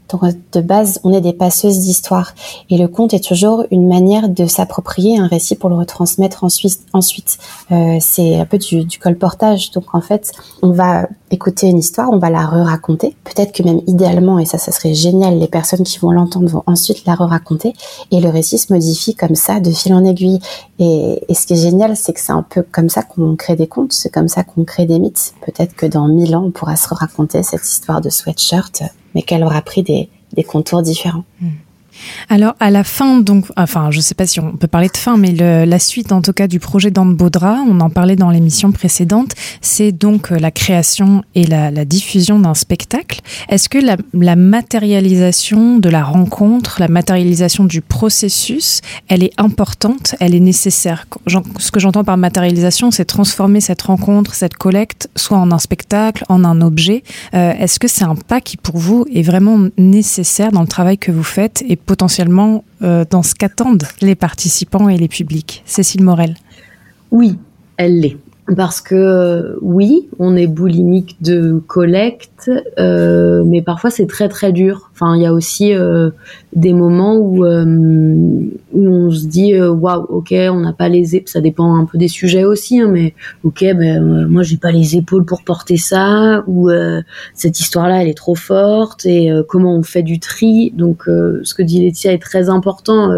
de 0.52 0.60
base, 0.60 1.00
on 1.04 1.12
est 1.12 1.20
des 1.20 1.32
passeuses 1.32 1.80
d'histoire. 1.80 2.34
Et 2.70 2.78
le 2.78 2.88
conte 2.88 3.14
est 3.14 3.24
toujours 3.24 3.64
une 3.70 3.88
manière 3.88 4.28
de 4.28 4.46
s'approprier 4.46 5.18
un 5.18 5.26
récit 5.26 5.54
pour 5.54 5.70
le 5.70 5.76
retransmettre 5.76 6.44
ensuite. 6.92 7.38
Euh, 7.70 7.96
c'est 8.00 8.36
un 8.36 8.44
peu 8.44 8.58
du, 8.58 8.84
du, 8.84 8.98
colportage. 8.98 9.70
Donc 9.72 9.94
en 9.94 10.00
fait, 10.00 10.32
on 10.62 10.70
va 10.70 11.08
écouter 11.30 11.68
une 11.68 11.78
histoire, 11.78 12.10
on 12.10 12.18
va 12.18 12.30
la 12.30 12.44
re-raconter. 12.44 13.16
Peut-être 13.24 13.52
que 13.52 13.62
même 13.62 13.80
idéalement, 13.86 14.38
et 14.38 14.44
ça, 14.44 14.58
ça 14.58 14.72
serait 14.72 14.94
génial, 14.94 15.38
les 15.38 15.48
personnes 15.48 15.84
qui 15.84 15.98
vont 15.98 16.10
l'entendre 16.10 16.48
vont 16.48 16.62
ensuite 16.66 17.04
la 17.06 17.14
re-raconter. 17.14 17.72
Et 18.10 18.20
le 18.20 18.28
récit 18.28 18.58
se 18.58 18.72
modifie 18.72 19.14
comme 19.14 19.34
ça, 19.34 19.60
de 19.60 19.70
fil 19.70 19.94
en 19.94 20.04
aiguille. 20.04 20.40
Et, 20.78 21.24
et 21.28 21.34
ce 21.34 21.46
qui 21.46 21.54
est 21.54 21.62
génial, 21.62 21.96
c'est 21.96 22.12
que 22.12 22.20
c'est 22.20 22.32
un 22.32 22.42
peu 22.42 22.62
comme 22.62 22.88
ça 22.88 23.02
qu'on 23.02 23.36
crée 23.36 23.56
des 23.56 23.66
contes, 23.66 23.92
c'est 23.92 24.10
comme 24.10 24.28
ça 24.28 24.44
qu'on 24.44 24.64
crée 24.64 24.86
des 24.86 24.98
mythes. 24.98 25.34
Peut-être 25.44 25.74
que 25.74 25.86
dans 25.86 26.06
mille 26.08 26.36
ans, 26.36 26.44
on 26.46 26.50
pourra 26.50 26.76
se 26.76 26.92
raconter 26.92 27.42
cette 27.42 27.64
histoire 27.64 28.00
de 28.00 28.10
sweatshirt 28.10 28.82
mais 29.14 29.22
qu'elle 29.22 29.44
aura 29.44 29.62
pris 29.62 29.82
des, 29.82 30.08
contours 30.44 30.82
différents. 30.82 31.24
Mmh. 31.40 31.48
Alors 32.28 32.54
à 32.60 32.70
la 32.70 32.84
fin, 32.84 33.20
donc, 33.20 33.46
enfin, 33.56 33.90
je 33.90 34.00
sais 34.00 34.14
pas 34.14 34.26
si 34.26 34.40
on 34.40 34.52
peut 34.52 34.66
parler 34.66 34.88
de 34.88 34.96
fin, 34.96 35.16
mais 35.16 35.32
le, 35.32 35.64
la 35.64 35.78
suite, 35.78 36.12
en 36.12 36.22
tout 36.22 36.32
cas, 36.32 36.46
du 36.46 36.60
projet 36.60 36.90
d'Anne 36.90 37.14
Baudra, 37.14 37.58
on 37.68 37.80
en 37.80 37.90
parlait 37.90 38.16
dans 38.16 38.30
l'émission 38.30 38.72
précédente, 38.72 39.32
c'est 39.60 39.92
donc 39.92 40.30
la 40.30 40.50
création 40.50 41.22
et 41.34 41.44
la, 41.44 41.70
la 41.70 41.84
diffusion 41.84 42.38
d'un 42.38 42.54
spectacle. 42.54 43.20
Est-ce 43.48 43.68
que 43.68 43.78
la, 43.78 43.96
la, 44.14 44.36
matérialisation 44.36 45.78
de 45.78 45.88
la 45.88 46.02
rencontre, 46.02 46.76
la 46.80 46.88
matérialisation 46.88 47.64
du 47.64 47.80
processus, 47.80 48.80
elle 49.08 49.22
est 49.22 49.32
importante, 49.38 50.14
elle 50.20 50.34
est 50.34 50.40
nécessaire? 50.40 51.06
Ce 51.58 51.70
que 51.70 51.80
j'entends 51.80 52.04
par 52.04 52.16
matérialisation, 52.16 52.90
c'est 52.90 53.04
transformer 53.04 53.60
cette 53.60 53.82
rencontre, 53.82 54.34
cette 54.34 54.54
collecte, 54.54 55.10
soit 55.16 55.38
en 55.38 55.52
un 55.52 55.58
spectacle, 55.58 56.24
en 56.28 56.44
un 56.44 56.60
objet. 56.60 57.02
Euh, 57.34 57.52
Est-ce 57.58 57.78
que 57.78 57.88
c'est 57.88 58.04
un 58.04 58.14
pas 58.14 58.40
qui, 58.40 58.56
pour 58.56 58.78
vous, 58.78 59.06
est 59.12 59.22
vraiment 59.22 59.68
nécessaire 59.78 60.52
dans 60.52 60.62
le 60.62 60.68
travail 60.68 60.98
que 60.98 61.12
vous 61.12 61.22
faites 61.22 61.62
et 61.68 61.76
potentiellement 61.92 62.64
euh, 62.80 63.04
dans 63.10 63.22
ce 63.22 63.34
qu'attendent 63.34 63.84
les 64.00 64.14
participants 64.14 64.88
et 64.88 64.96
les 64.96 65.08
publics. 65.08 65.62
Cécile 65.66 66.02
Morel. 66.02 66.36
Oui, 67.10 67.38
elle 67.76 68.00
l'est. 68.00 68.16
Parce 68.56 68.80
que 68.80 69.56
oui, 69.62 70.08
on 70.18 70.36
est 70.36 70.46
boulimique 70.46 71.16
de 71.22 71.62
collecte, 71.66 72.50
euh, 72.78 73.44
mais 73.46 73.62
parfois 73.62 73.90
c'est 73.90 74.06
très 74.06 74.28
très 74.28 74.52
dur. 74.52 74.90
Enfin, 74.92 75.16
il 75.16 75.22
y 75.22 75.26
a 75.26 75.32
aussi 75.32 75.72
euh, 75.74 76.10
des 76.54 76.72
moments 76.72 77.16
où, 77.16 77.44
euh, 77.44 77.64
où, 78.72 78.88
on 78.88 79.10
se 79.10 79.26
dit 79.26 79.58
waouh, 79.60 80.06
ok, 80.08 80.34
on 80.50 80.60
n'a 80.60 80.72
pas 80.72 80.88
les 80.88 81.14
épaules. 81.16 81.28
Ça 81.28 81.40
dépend 81.40 81.76
un 81.76 81.84
peu 81.84 81.98
des 81.98 82.08
sujets 82.08 82.44
aussi, 82.44 82.80
hein, 82.80 82.88
mais 82.88 83.14
ok, 83.44 83.60
ben 83.76 84.26
moi 84.26 84.42
j'ai 84.42 84.56
pas 84.56 84.72
les 84.72 84.96
épaules 84.96 85.24
pour 85.24 85.44
porter 85.44 85.76
ça, 85.76 86.42
ou 86.46 86.68
cette 87.34 87.60
histoire-là 87.60 88.02
elle 88.02 88.08
est 88.08 88.16
trop 88.16 88.34
forte 88.34 89.06
et 89.06 89.30
comment 89.48 89.76
on 89.76 89.82
fait 89.82 90.02
du 90.02 90.18
tri. 90.18 90.72
Donc, 90.76 91.04
ce 91.06 91.54
que 91.54 91.62
dit 91.62 91.80
Laetitia 91.80 92.12
est 92.12 92.22
très 92.22 92.48
important. 92.48 93.12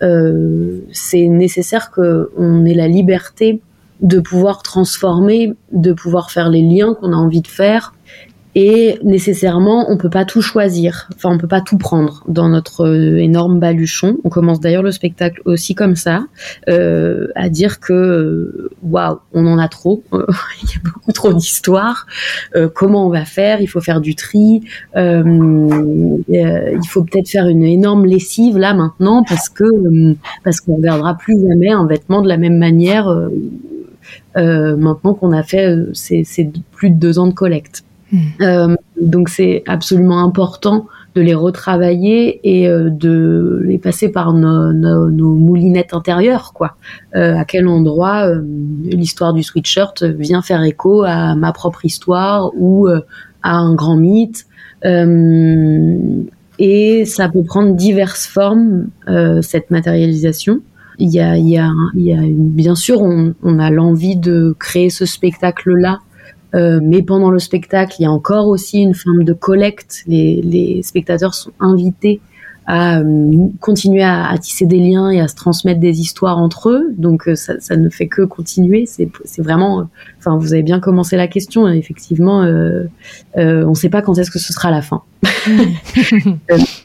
c'est 0.00 1.26
nécessaire 1.28 1.90
qu'on 1.92 2.64
ait 2.64 2.74
la 2.74 2.88
liberté 2.88 3.60
de 4.04 4.20
pouvoir 4.20 4.62
transformer, 4.62 5.54
de 5.72 5.92
pouvoir 5.92 6.30
faire 6.30 6.48
les 6.48 6.62
liens 6.62 6.94
qu'on 6.94 7.12
a 7.12 7.16
envie 7.16 7.40
de 7.40 7.48
faire. 7.48 7.92
Et 8.56 9.00
nécessairement, 9.02 9.90
on 9.90 9.96
peut 9.96 10.10
pas 10.10 10.24
tout 10.24 10.40
choisir. 10.40 11.08
Enfin, 11.16 11.30
on 11.32 11.38
peut 11.38 11.48
pas 11.48 11.60
tout 11.60 11.76
prendre 11.76 12.22
dans 12.28 12.48
notre 12.48 12.86
euh, 12.86 13.16
énorme 13.16 13.58
baluchon. 13.58 14.18
On 14.22 14.28
commence 14.28 14.60
d'ailleurs 14.60 14.84
le 14.84 14.92
spectacle 14.92 15.42
aussi 15.44 15.74
comme 15.74 15.96
ça, 15.96 16.24
euh, 16.68 17.26
à 17.34 17.48
dire 17.48 17.80
que 17.80 17.92
euh, 17.92 18.70
waouh, 18.84 19.18
on 19.32 19.46
en 19.48 19.58
a 19.58 19.66
trop. 19.66 20.04
Il 20.12 20.68
y 20.68 20.76
a 20.76 20.80
beaucoup 20.84 21.10
trop 21.10 21.32
d'histoires. 21.32 22.06
Euh, 22.54 22.68
comment 22.72 23.08
on 23.08 23.10
va 23.10 23.24
faire? 23.24 23.60
Il 23.60 23.66
faut 23.66 23.80
faire 23.80 24.00
du 24.00 24.14
tri. 24.14 24.62
Euh, 24.96 26.18
il 26.28 26.88
faut 26.88 27.02
peut-être 27.02 27.28
faire 27.28 27.48
une 27.48 27.64
énorme 27.64 28.06
lessive 28.06 28.56
là 28.56 28.72
maintenant 28.72 29.24
parce 29.28 29.48
que 29.48 29.64
parce 30.44 30.60
qu'on 30.60 30.76
regardera 30.76 31.16
plus 31.16 31.34
jamais 31.48 31.70
un 31.70 31.86
vêtement 31.86 32.22
de 32.22 32.28
la 32.28 32.36
même 32.36 32.58
manière 32.58 33.08
euh, 33.08 33.28
maintenant 34.36 35.14
qu'on 35.14 35.32
a 35.32 35.42
fait 35.42 35.76
euh, 35.76 35.90
ces, 35.92 36.24
ces, 36.24 36.50
plus 36.72 36.90
de 36.90 36.96
deux 36.96 37.18
ans 37.18 37.26
de 37.26 37.34
collecte. 37.34 37.84
Mmh. 38.12 38.18
Euh, 38.42 38.76
donc 39.00 39.28
c'est 39.28 39.62
absolument 39.66 40.22
important 40.22 40.86
de 41.14 41.20
les 41.20 41.34
retravailler 41.34 42.40
et 42.42 42.68
euh, 42.68 42.90
de 42.90 43.62
les 43.64 43.78
passer 43.78 44.08
par 44.08 44.32
nos, 44.32 44.72
nos, 44.72 45.10
nos 45.10 45.34
moulinettes 45.34 45.94
intérieures, 45.94 46.52
quoi. 46.52 46.76
Euh, 47.14 47.36
à 47.36 47.44
quel 47.44 47.68
endroit 47.68 48.26
euh, 48.26 48.42
l'histoire 48.84 49.32
du 49.32 49.42
sweatshirt 49.42 50.02
vient 50.02 50.42
faire 50.42 50.62
écho 50.64 51.04
à 51.04 51.36
ma 51.36 51.52
propre 51.52 51.84
histoire 51.84 52.50
ou 52.56 52.88
à 52.88 53.52
un 53.52 53.74
grand 53.74 53.96
mythe. 53.96 54.46
et 56.58 57.04
ça 57.06 57.28
peut 57.28 57.44
prendre 57.44 57.74
diverses 57.74 58.26
formes, 58.26 58.88
cette 59.42 59.70
matérialisation. 59.70 60.60
Il 60.98 61.12
y 61.12 61.20
a, 61.20 61.36
il 61.36 61.48
y 61.48 61.58
a, 61.58 61.70
il 61.94 62.02
y 62.02 62.12
a 62.12 62.20
bien 62.22 62.74
sûr, 62.74 63.02
on, 63.02 63.34
on 63.42 63.58
a 63.58 63.70
l'envie 63.70 64.16
de 64.16 64.54
créer 64.58 64.90
ce 64.90 65.06
spectacle-là, 65.06 65.98
euh, 66.54 66.78
mais 66.82 67.02
pendant 67.02 67.30
le 67.30 67.38
spectacle, 67.38 67.96
il 67.98 68.04
y 68.04 68.06
a 68.06 68.10
encore 68.10 68.46
aussi 68.46 68.80
une 68.80 68.94
forme 68.94 69.24
de 69.24 69.32
collecte. 69.32 70.04
Les, 70.06 70.40
les 70.42 70.82
spectateurs 70.82 71.34
sont 71.34 71.50
invités 71.58 72.20
à 72.66 72.98
euh, 72.98 73.48
continuer 73.60 74.02
à, 74.02 74.28
à, 74.28 74.38
tisser 74.38 74.66
des 74.66 74.78
liens 74.78 75.10
et 75.10 75.20
à 75.20 75.28
se 75.28 75.34
transmettre 75.34 75.80
des 75.80 76.00
histoires 76.00 76.38
entre 76.38 76.70
eux. 76.70 76.94
Donc 76.96 77.28
euh, 77.28 77.34
ça, 77.34 77.60
ça 77.60 77.76
ne 77.76 77.88
fait 77.88 78.08
que 78.08 78.22
continuer. 78.22 78.86
C'est 78.86 79.10
vraiment, 79.42 79.88
enfin, 80.18 80.36
vous 80.36 80.52
avez 80.52 80.62
bien 80.62 80.80
commencé 80.80 81.16
la 81.16 81.28
question. 81.28 81.68
Effectivement, 81.68 82.42
euh, 82.42 82.84
on 83.36 83.70
ne 83.70 83.74
sait 83.74 83.90
pas 83.90 84.02
quand 84.02 84.16
est-ce 84.18 84.30
que 84.30 84.38
ce 84.38 84.52
sera 84.52 84.70
la 84.70 84.82
fin. 84.82 85.02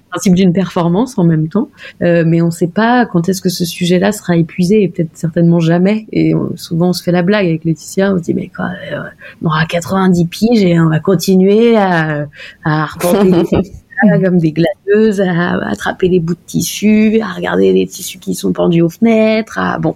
principe 0.09 0.33
d'une 0.33 0.53
performance 0.53 1.17
en 1.17 1.23
même 1.23 1.49
temps, 1.49 1.69
euh, 2.01 2.23
mais 2.25 2.41
on 2.41 2.47
ne 2.47 2.51
sait 2.51 2.67
pas 2.67 3.05
quand 3.05 3.29
est-ce 3.29 3.41
que 3.41 3.49
ce 3.49 3.65
sujet-là 3.65 4.11
sera 4.11 4.35
épuisé, 4.37 4.83
et 4.83 4.89
peut-être 4.89 5.11
certainement 5.13 5.59
jamais. 5.59 6.07
Et 6.11 6.33
souvent 6.55 6.89
on 6.89 6.93
se 6.93 7.03
fait 7.03 7.11
la 7.11 7.21
blague 7.21 7.45
avec 7.45 7.63
Laetitia, 7.63 8.13
on 8.13 8.17
se 8.17 8.23
dit 8.23 8.33
mais 8.33 8.49
quoi, 8.53 8.71
euh, 8.91 9.03
on 9.41 9.47
aura 9.47 9.65
90 9.65 10.25
piges 10.25 10.63
et 10.63 10.79
on 10.79 10.89
va 10.89 10.99
continuer 10.99 11.77
à, 11.77 12.27
à 12.65 12.87
comme 14.23 14.37
des 14.37 14.51
gladeuses, 14.51 15.21
à, 15.21 15.57
attraper 15.67 16.07
les 16.07 16.19
bouts 16.19 16.35
de 16.35 16.39
tissu, 16.45 17.19
à 17.21 17.33
regarder 17.33 17.73
les 17.73 17.87
tissus 17.87 18.19
qui 18.19 18.33
sont 18.35 18.53
pendus 18.53 18.81
aux 18.81 18.89
fenêtres. 18.89 19.57
À, 19.57 19.79
bon, 19.79 19.95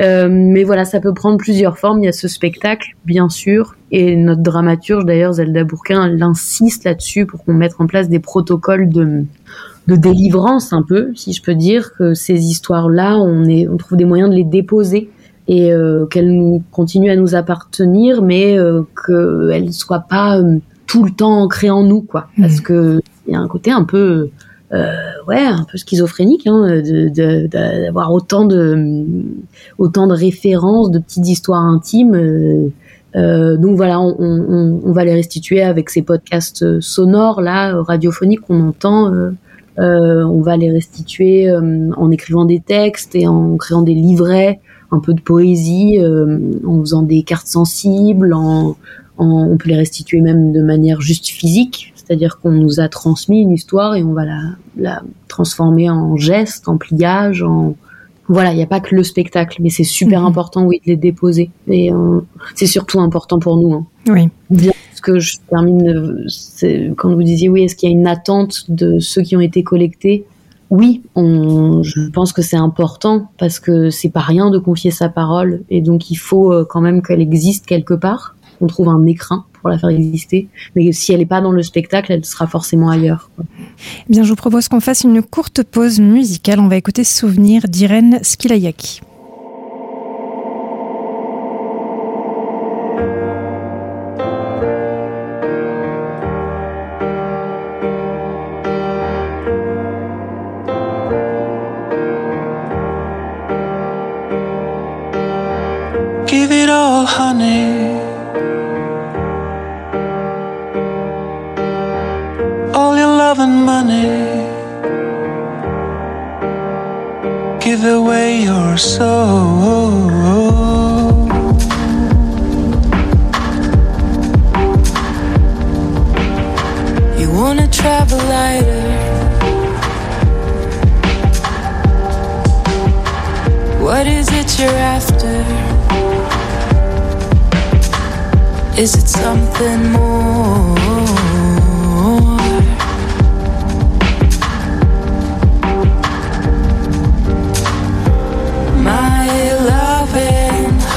euh, 0.00 0.28
mais 0.30 0.64
voilà, 0.64 0.84
ça 0.84 1.00
peut 1.00 1.14
prendre 1.14 1.38
plusieurs 1.38 1.78
formes. 1.78 2.00
Il 2.02 2.06
y 2.06 2.08
a 2.08 2.12
ce 2.12 2.28
spectacle, 2.28 2.94
bien 3.04 3.28
sûr, 3.28 3.76
et 3.90 4.16
notre 4.16 4.42
dramaturge 4.42 5.04
d'ailleurs, 5.04 5.34
Zelda 5.34 5.64
Bourquin, 5.64 6.06
elle 6.06 6.22
insiste 6.22 6.84
là-dessus 6.84 7.26
pour 7.26 7.44
qu'on 7.44 7.54
mette 7.54 7.74
en 7.78 7.86
place 7.86 8.08
des 8.08 8.20
protocoles 8.20 8.88
de 8.88 9.24
de 9.88 9.96
délivrance 9.96 10.72
un 10.72 10.82
peu, 10.82 11.10
si 11.14 11.32
je 11.32 11.42
peux 11.42 11.54
dire, 11.54 11.92
que 11.94 12.14
ces 12.14 12.44
histoires-là, 12.44 13.16
on, 13.16 13.44
est, 13.44 13.68
on 13.68 13.76
trouve 13.76 13.98
des 13.98 14.04
moyens 14.04 14.30
de 14.30 14.36
les 14.36 14.44
déposer 14.44 15.10
et 15.48 15.72
euh, 15.72 16.06
qu'elles 16.06 16.32
nous 16.32 16.62
continuent 16.70 17.10
à 17.10 17.16
nous 17.16 17.34
appartenir, 17.34 18.22
mais 18.22 18.58
euh, 18.58 18.82
qu'elles 19.06 19.64
ne 19.64 19.72
soient 19.72 20.04
pas 20.08 20.38
euh, 20.38 20.58
tout 20.92 21.04
le 21.04 21.10
temps 21.10 21.40
ancrées 21.44 21.70
en 21.70 21.82
nous, 21.82 22.02
quoi. 22.02 22.28
Mmh. 22.36 22.42
Parce 22.42 22.60
que 22.60 23.00
il 23.26 23.32
y 23.32 23.34
a 23.34 23.40
un 23.40 23.48
côté 23.48 23.70
un 23.70 23.84
peu, 23.84 24.28
euh, 24.74 24.92
ouais, 25.26 25.40
un 25.40 25.64
peu 25.64 25.78
schizophrénique, 25.78 26.46
hein, 26.46 26.82
d'avoir 27.48 28.10
de, 28.10 28.14
autant 28.14 28.44
de, 28.44 29.06
autant 29.78 30.06
de 30.06 30.12
références, 30.12 30.90
de 30.90 30.98
petites 30.98 31.26
histoires 31.28 31.62
intimes. 31.62 32.14
Euh, 32.14 32.68
euh, 33.16 33.56
donc 33.56 33.76
voilà, 33.76 34.00
on, 34.00 34.14
on, 34.18 34.80
on, 34.84 34.92
va 34.92 35.06
les 35.06 35.14
restituer 35.14 35.62
avec 35.62 35.88
ces 35.88 36.02
podcasts 36.02 36.80
sonores 36.80 37.40
là, 37.40 37.74
radiophoniques 37.82 38.42
qu'on 38.42 38.68
entend. 38.68 39.10
Euh, 39.78 40.24
on 40.24 40.42
va 40.42 40.58
les 40.58 40.70
restituer 40.70 41.50
en 41.50 42.10
écrivant 42.10 42.44
des 42.44 42.60
textes 42.60 43.14
et 43.14 43.26
en 43.26 43.56
créant 43.56 43.82
des 43.82 43.94
livrets, 43.94 44.60
un 44.90 44.98
peu 44.98 45.14
de 45.14 45.22
poésie, 45.22 45.98
en 46.66 46.80
faisant 46.80 47.02
des 47.02 47.22
cartes 47.22 47.46
sensibles, 47.46 48.34
en, 48.34 48.76
en, 49.18 49.48
on 49.50 49.56
peut 49.56 49.68
les 49.68 49.76
restituer 49.76 50.20
même 50.20 50.52
de 50.52 50.62
manière 50.62 51.00
juste 51.00 51.28
physique, 51.28 51.92
c'est-à-dire 51.94 52.38
qu'on 52.40 52.52
nous 52.52 52.80
a 52.80 52.88
transmis 52.88 53.42
une 53.42 53.52
histoire 53.52 53.94
et 53.94 54.02
on 54.02 54.12
va 54.12 54.24
la, 54.24 54.40
la 54.76 55.02
transformer 55.28 55.90
en 55.90 56.16
geste, 56.16 56.68
en 56.68 56.76
pliage, 56.76 57.42
en 57.42 57.74
voilà, 58.28 58.52
il 58.52 58.56
n'y 58.56 58.62
a 58.62 58.66
pas 58.66 58.80
que 58.80 58.94
le 58.94 59.02
spectacle, 59.02 59.60
mais 59.60 59.68
c'est 59.68 59.84
super 59.84 60.20
mhm. 60.20 60.26
important, 60.26 60.64
oui, 60.64 60.80
de 60.86 60.92
les 60.92 60.96
déposer. 60.96 61.50
Et 61.66 61.92
euh, 61.92 62.20
c'est 62.54 62.66
surtout 62.66 63.00
important 63.00 63.38
pour 63.38 63.56
nous. 63.56 63.72
Hein. 63.74 63.86
Oui. 64.08 64.28
Bien, 64.48 64.72
que 65.02 65.18
je 65.18 65.36
termine, 65.50 66.24
quand 66.96 67.12
vous 67.12 67.22
disiez, 67.22 67.50
oui, 67.50 67.64
est-ce 67.64 67.76
qu'il 67.76 67.90
y 67.90 67.92
a 67.92 67.94
une 67.94 68.06
attente 68.06 68.70
de 68.70 69.00
ceux 69.00 69.22
qui 69.22 69.36
ont 69.36 69.40
été 69.40 69.62
collectés? 69.62 70.24
Oui, 70.70 71.02
on, 71.14 71.82
je 71.82 72.08
pense 72.08 72.32
que 72.32 72.40
c'est 72.40 72.56
important 72.56 73.28
parce 73.36 73.60
que 73.60 73.90
c'est 73.90 74.08
pas 74.08 74.20
rien 74.20 74.50
de 74.50 74.58
confier 74.58 74.90
sa 74.90 75.10
parole 75.10 75.64
et 75.68 75.82
donc 75.82 76.10
il 76.10 76.14
faut 76.14 76.50
euh, 76.50 76.64
quand 76.66 76.80
même 76.80 77.02
qu'elle 77.02 77.20
existe 77.20 77.66
quelque 77.66 77.92
part, 77.92 78.36
qu'on 78.62 78.68
trouve 78.68 78.88
un 78.88 79.04
écrin 79.06 79.44
pour 79.60 79.70
la 79.70 79.78
faire 79.78 79.90
exister. 79.90 80.48
Mais 80.76 80.92
si 80.92 81.12
elle 81.12 81.18
n'est 81.18 81.26
pas 81.26 81.40
dans 81.40 81.50
le 81.50 81.64
spectacle, 81.64 82.12
elle 82.12 82.24
sera 82.24 82.46
forcément 82.46 82.90
ailleurs. 82.90 83.28
Quoi. 83.34 83.44
Bien, 84.08 84.22
je 84.22 84.28
vous 84.28 84.36
propose 84.36 84.68
qu'on 84.68 84.78
fasse 84.78 85.02
une 85.02 85.20
courte 85.20 85.64
pause 85.64 85.98
musicale. 85.98 86.60
On 86.60 86.68
va 86.68 86.76
écouter 86.76 87.02
Souvenir 87.02 87.62
d'Irène 87.68 88.20
Skilayaki. 88.22 89.00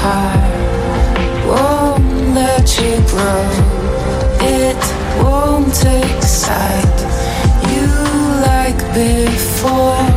heart 0.06 0.56
won't 1.50 2.34
let 2.34 2.66
you 2.80 2.94
grow. 3.12 3.46
It 4.58 4.82
won't 5.22 5.72
take 5.74 6.22
sight. 6.22 6.98
You 7.72 7.86
like 8.48 8.80
before. 8.94 10.15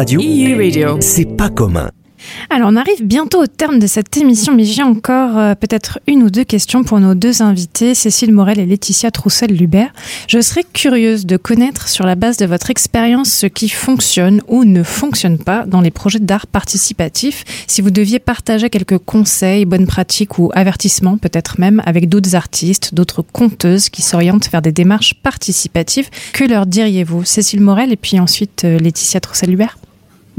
Radio, 0.00 0.18
Radio. 0.56 0.96
c'est 1.00 1.36
pas 1.36 1.50
commun. 1.50 1.90
Alors 2.48 2.70
on 2.72 2.76
arrive 2.76 3.04
bientôt 3.04 3.42
au 3.42 3.46
terme 3.46 3.78
de 3.78 3.86
cette 3.86 4.16
émission, 4.16 4.54
mais 4.54 4.64
j'ai 4.64 4.82
encore 4.82 5.36
euh, 5.36 5.54
peut-être 5.54 6.00
une 6.06 6.22
ou 6.22 6.30
deux 6.30 6.44
questions 6.44 6.84
pour 6.84 7.00
nos 7.00 7.14
deux 7.14 7.42
invités, 7.42 7.94
Cécile 7.94 8.32
Morel 8.32 8.58
et 8.58 8.64
Laetitia 8.64 9.10
Troussel-Lubert. 9.10 9.92
Je 10.26 10.40
serais 10.40 10.64
curieuse 10.72 11.26
de 11.26 11.36
connaître 11.36 11.86
sur 11.86 12.06
la 12.06 12.14
base 12.14 12.38
de 12.38 12.46
votre 12.46 12.70
expérience 12.70 13.30
ce 13.30 13.46
qui 13.46 13.68
fonctionne 13.68 14.40
ou 14.48 14.64
ne 14.64 14.82
fonctionne 14.82 15.36
pas 15.36 15.66
dans 15.66 15.82
les 15.82 15.90
projets 15.90 16.18
d'art 16.18 16.46
participatif. 16.46 17.44
Si 17.66 17.82
vous 17.82 17.90
deviez 17.90 18.20
partager 18.20 18.70
quelques 18.70 18.98
conseils, 18.98 19.66
bonnes 19.66 19.86
pratiques 19.86 20.38
ou 20.38 20.50
avertissements, 20.54 21.18
peut-être 21.18 21.60
même 21.60 21.82
avec 21.84 22.08
d'autres 22.08 22.36
artistes, 22.36 22.94
d'autres 22.94 23.20
conteuses 23.20 23.90
qui 23.90 24.00
s'orientent 24.00 24.50
vers 24.50 24.62
des 24.62 24.72
démarches 24.72 25.12
participatives, 25.12 26.08
que 26.32 26.44
leur 26.44 26.64
diriez-vous 26.64 27.26
Cécile 27.26 27.60
Morel 27.60 27.92
et 27.92 27.96
puis 27.96 28.18
ensuite 28.18 28.64
euh, 28.64 28.78
Laetitia 28.78 29.20
Troussel-Lubert? 29.20 29.76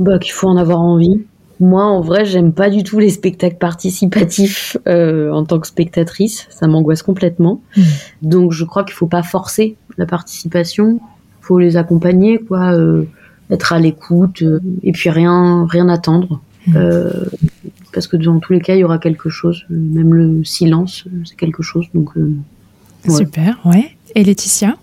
Bah, 0.01 0.19
Qu'il 0.19 0.33
faut 0.33 0.47
en 0.47 0.57
avoir 0.57 0.79
envie 0.81 1.21
Moi, 1.59 1.83
en 1.83 2.01
vrai, 2.01 2.25
j'aime 2.25 2.53
pas 2.53 2.69
du 2.69 2.83
tout 2.83 2.99
les 2.99 3.09
spectacles 3.09 3.57
participatifs 3.57 4.77
euh, 4.87 5.31
en 5.31 5.45
tant 5.45 5.59
que 5.59 5.67
spectatrice. 5.67 6.47
Ça 6.49 6.67
m'angoisse 6.67 7.03
complètement. 7.03 7.61
Mm. 7.77 7.81
Donc, 8.21 8.51
je 8.51 8.65
crois 8.65 8.83
qu'il 8.83 8.93
faut 8.93 9.07
pas 9.07 9.23
forcer 9.23 9.75
la 9.97 10.05
participation. 10.05 10.99
faut 11.41 11.59
les 11.59 11.77
accompagner, 11.77 12.39
quoi. 12.39 12.73
euh, 12.73 13.05
être 13.49 13.73
à 13.73 13.79
l'écoute 13.79 14.43
euh, 14.43 14.59
et 14.81 14.93
puis 14.93 15.09
rien, 15.09 15.67
rien 15.69 15.89
attendre. 15.89 16.39
Mm. 16.67 16.73
Euh, 16.77 17.25
parce 17.93 18.07
que 18.07 18.15
dans 18.17 18.39
tous 18.39 18.53
les 18.53 18.61
cas, 18.61 18.75
il 18.75 18.79
y 18.79 18.83
aura 18.83 18.97
quelque 18.97 19.29
chose. 19.29 19.65
Même 19.69 20.13
le 20.13 20.43
silence, 20.43 21.05
c'est 21.25 21.35
quelque 21.35 21.63
chose. 21.63 21.85
Donc, 21.93 22.15
euh, 22.17 22.33
Ouais. 23.07 23.15
Super, 23.15 23.59
ouais. 23.65 23.95
Et 24.15 24.23
Laetitia? 24.23 24.75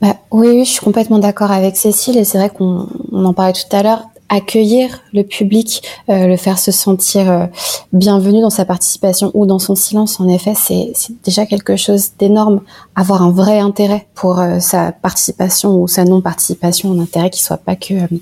Bah, 0.00 0.16
oui, 0.30 0.48
oui, 0.48 0.64
je 0.64 0.72
suis 0.72 0.84
complètement 0.84 1.18
d'accord 1.18 1.50
avec 1.50 1.76
Cécile 1.76 2.18
et 2.18 2.24
c'est 2.24 2.38
vrai 2.38 2.50
qu'on 2.50 2.88
on 3.10 3.24
en 3.24 3.32
parlait 3.32 3.52
tout 3.52 3.74
à 3.74 3.82
l'heure. 3.82 4.02
Accueillir 4.34 5.02
le 5.12 5.24
public, 5.24 5.82
euh, 6.08 6.26
le 6.26 6.38
faire 6.38 6.58
se 6.58 6.72
sentir 6.72 7.30
euh, 7.30 7.46
bienvenu 7.92 8.40
dans 8.40 8.48
sa 8.48 8.64
participation 8.64 9.30
ou 9.34 9.44
dans 9.44 9.58
son 9.58 9.74
silence, 9.74 10.20
en 10.20 10.28
effet, 10.28 10.54
c'est 10.56 10.94
déjà 11.22 11.44
quelque 11.44 11.76
chose 11.76 12.12
d'énorme. 12.18 12.62
Avoir 12.94 13.20
un 13.20 13.30
vrai 13.30 13.58
intérêt 13.58 14.08
pour 14.14 14.40
euh, 14.40 14.58
sa 14.58 14.90
participation 14.90 15.76
ou 15.78 15.86
sa 15.86 16.06
non-participation, 16.06 16.92
un 16.92 17.00
intérêt 17.00 17.28
qui 17.28 17.42
soit 17.42 17.58
pas 17.58 17.76
que 17.76 17.92
euh, 17.92 18.18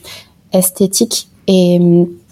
esthétique. 0.53 1.30
Et, 1.47 1.77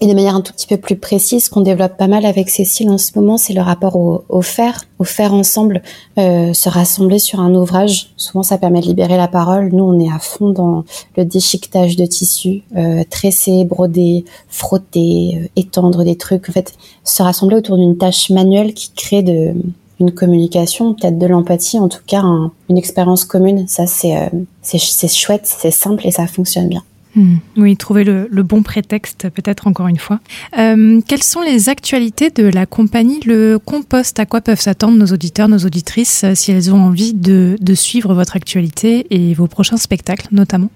et 0.00 0.06
de 0.06 0.14
manière 0.14 0.36
un 0.36 0.40
tout 0.42 0.52
petit 0.52 0.68
peu 0.68 0.76
plus 0.76 0.94
précise, 0.96 1.48
qu'on 1.48 1.62
développe 1.62 1.96
pas 1.96 2.06
mal 2.06 2.24
avec 2.24 2.50
Cécile 2.50 2.88
en 2.90 2.98
ce 2.98 3.10
moment, 3.16 3.36
c'est 3.36 3.52
le 3.52 3.62
rapport 3.62 3.96
au, 3.96 4.22
au 4.28 4.42
faire, 4.42 4.84
au 5.00 5.04
faire 5.04 5.34
ensemble, 5.34 5.82
euh, 6.18 6.52
se 6.52 6.68
rassembler 6.68 7.18
sur 7.18 7.40
un 7.40 7.52
ouvrage. 7.54 8.10
Souvent, 8.16 8.44
ça 8.44 8.58
permet 8.58 8.80
de 8.80 8.86
libérer 8.86 9.16
la 9.16 9.26
parole. 9.26 9.70
Nous, 9.72 9.82
on 9.82 9.98
est 9.98 10.12
à 10.12 10.20
fond 10.20 10.50
dans 10.50 10.84
le 11.16 11.24
déchiquetage 11.24 11.96
de 11.96 12.06
tissus, 12.06 12.62
euh, 12.76 13.02
tresser, 13.10 13.64
broder, 13.64 14.24
frotter, 14.48 15.38
euh, 15.42 15.46
étendre 15.56 16.04
des 16.04 16.16
trucs. 16.16 16.48
En 16.48 16.52
fait, 16.52 16.74
se 17.02 17.22
rassembler 17.22 17.56
autour 17.56 17.76
d'une 17.76 17.96
tâche 17.98 18.30
manuelle 18.30 18.72
qui 18.74 18.90
crée 18.94 19.22
de 19.22 19.52
une 20.00 20.12
communication, 20.12 20.94
peut-être 20.94 21.18
de 21.18 21.26
l'empathie, 21.26 21.80
en 21.80 21.88
tout 21.88 21.98
cas 22.06 22.20
un- 22.20 22.52
une 22.68 22.78
expérience 22.78 23.24
commune. 23.24 23.66
Ça, 23.66 23.82
euh, 24.04 24.28
c'est 24.62 25.08
chouette, 25.08 25.42
c'est 25.44 25.72
simple 25.72 26.06
et 26.06 26.12
ça 26.12 26.28
fonctionne 26.28 26.68
bien. 26.68 26.84
Hmm, 27.16 27.36
Oui, 27.56 27.76
trouver 27.76 28.04
le, 28.04 28.28
le 28.30 28.42
bon 28.42 28.62
prétexte, 28.62 29.28
peut-être 29.30 29.66
encore 29.66 29.88
une 29.88 29.96
fois. 29.98 30.20
Euh, 30.58 31.00
quelles 31.06 31.22
sont 31.22 31.40
les 31.40 31.68
actualités 31.68 32.30
de 32.30 32.44
la 32.44 32.66
compagnie 32.66 33.20
Le 33.24 33.58
Compost 33.58 34.20
À 34.20 34.26
quoi 34.26 34.40
peuvent 34.40 34.60
s'attendre 34.60 34.98
nos 34.98 35.06
auditeurs, 35.06 35.48
nos 35.48 35.58
auditrices, 35.58 36.24
euh, 36.24 36.34
si 36.34 36.52
elles 36.52 36.72
ont 36.72 36.80
envie 36.80 37.14
de, 37.14 37.56
de 37.60 37.74
suivre 37.74 38.14
votre 38.14 38.36
actualité 38.36 39.06
et 39.10 39.32
vos 39.34 39.46
prochains 39.46 39.78
spectacles, 39.78 40.28
notamment 40.32 40.70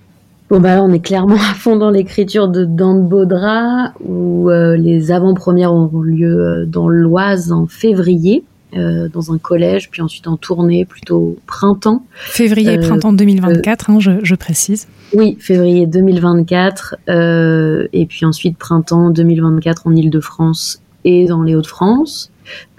Bon 0.50 0.60
bah 0.60 0.74
là, 0.74 0.82
on 0.84 0.92
est 0.92 1.00
clairement 1.00 1.36
à 1.50 1.54
fond 1.54 1.76
dans 1.76 1.90
l'écriture 1.90 2.48
de 2.48 2.64
Dan 2.64 3.04
de 3.04 3.08
Baudra, 3.08 3.92
où 4.04 4.50
euh, 4.50 4.76
les 4.76 5.12
avant-premières 5.12 5.72
auront 5.72 6.00
lieu 6.02 6.64
dans 6.66 6.88
l'Oise 6.88 7.52
en 7.52 7.66
février, 7.66 8.42
euh, 8.74 9.08
dans 9.12 9.32
un 9.32 9.38
collège, 9.38 9.90
puis 9.90 10.00
ensuite 10.02 10.26
en 10.28 10.36
tournée 10.38 10.84
plutôt 10.86 11.36
printemps. 11.46 12.04
Février, 12.14 12.78
Euh, 12.78 12.80
printemps 12.80 13.12
2024, 13.12 13.90
hein, 13.90 14.00
je, 14.00 14.10
je 14.22 14.34
précise. 14.34 14.88
Oui, 15.14 15.36
février 15.38 15.86
2024, 15.86 16.96
euh, 17.10 17.86
et 17.92 18.06
puis 18.06 18.24
ensuite 18.24 18.56
printemps 18.56 19.10
2024 19.10 19.86
en 19.86 19.94
Île-de-France 19.94 20.80
et 21.04 21.26
dans 21.26 21.42
les 21.42 21.54
Hauts-de-France. 21.54 22.30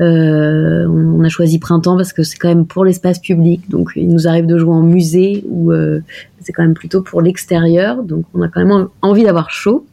Euh, 0.02 0.88
on 0.88 1.22
on 1.22 1.24
a 1.24 1.30
choisi 1.30 1.60
printemps 1.60 1.96
parce 1.96 2.12
que 2.12 2.24
c'est 2.24 2.38
quand 2.38 2.50
même 2.50 2.66
pour 2.66 2.86
l'espace 2.86 3.20
public, 3.20 3.70
donc 3.70 3.92
il 3.96 4.10
nous 4.10 4.28
arrive 4.28 4.48
de 4.48 4.58
jouer 4.58 4.74
en 4.74 4.82
musée 4.82 5.44
ou 5.48 5.72
euh, 5.72 6.02
c'est 6.42 6.52
quand 6.52 6.64
même 6.64 6.74
plutôt 6.74 7.02
pour 7.02 7.22
l'extérieur, 7.22 8.02
donc 8.04 8.26
on 8.34 8.42
a 8.42 8.50
quand 8.50 8.66
même 8.66 8.88
envie 9.02 9.24
d'avoir 9.24 9.52
chaud. 9.52 9.86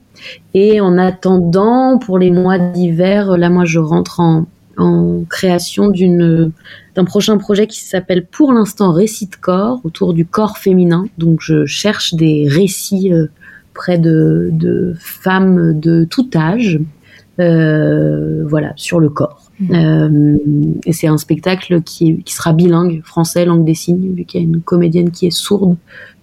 Et 0.55 0.81
en 0.81 0.99
attendant, 0.99 1.99
pour 1.99 2.19
les 2.19 2.31
mois 2.31 2.59
d'hiver, 2.59 3.37
là 3.37 3.51
moi 3.51 3.65
je 3.65 3.79
rentre 3.79 4.21
en, 4.21 4.47
en 4.81 5.23
création 5.29 5.89
d'une 5.89 6.51
d'un 6.97 7.05
prochain 7.05 7.39
projet 7.39 7.67
qui 7.67 7.81
s'appelle 7.81 8.27
pour 8.27 8.53
l'instant 8.53 8.91
Récit 8.93 9.27
de 9.29 9.37
corps 9.37 9.81
autour 9.85 10.13
du 10.15 10.27
corps 10.27 10.59
féminin. 10.59 11.07
Donc 11.19 11.41
je 11.41 11.65
cherche 11.67 12.15
des 12.15 12.49
récits 12.49 13.13
euh, 13.13 13.27
près 13.75 13.99
de, 13.99 14.49
de 14.53 14.95
femmes 14.99 15.79
de 15.79 16.05
tout 16.05 16.29
âge, 16.35 16.81
euh, 17.39 18.45
voilà, 18.47 18.73
sur 18.77 19.01
le 19.01 19.09
corps. 19.09 19.51
Mhm. 19.61 19.75
Euh, 19.75 20.37
et 20.87 20.93
c'est 20.93 21.07
un 21.07 21.19
spectacle 21.19 21.83
qui, 21.83 22.11
est- 22.11 22.23
qui 22.23 22.35
sera 22.35 22.53
bilingue, 22.53 23.03
français, 23.05 23.45
langue 23.45 23.65
des 23.65 23.75
signes, 23.75 24.15
vu 24.15 24.25
qu'il 24.25 24.41
y 24.41 24.45
a 24.45 24.47
une 24.47 24.61
comédienne 24.61 25.11
qui 25.11 25.27
est 25.27 25.31
sourde 25.31 25.77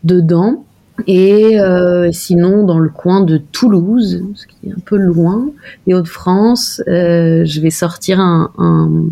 dedans. 0.04 0.65
Et 1.05 1.60
euh, 1.60 2.12
sinon, 2.12 2.63
dans 2.65 2.79
le 2.79 2.89
coin 2.89 3.21
de 3.21 3.38
Toulouse, 3.38 4.23
ce 4.33 4.47
qui 4.47 4.55
est 4.67 4.71
un 4.71 4.79
peu 4.83 4.97
loin, 4.97 5.45
et 5.86 5.93
Hauts-de-France, 5.93 6.81
euh, 6.88 7.45
je 7.45 7.62
vais 7.62 7.69
sortir 7.69 8.19
un, 8.19 8.51
un- 8.57 9.03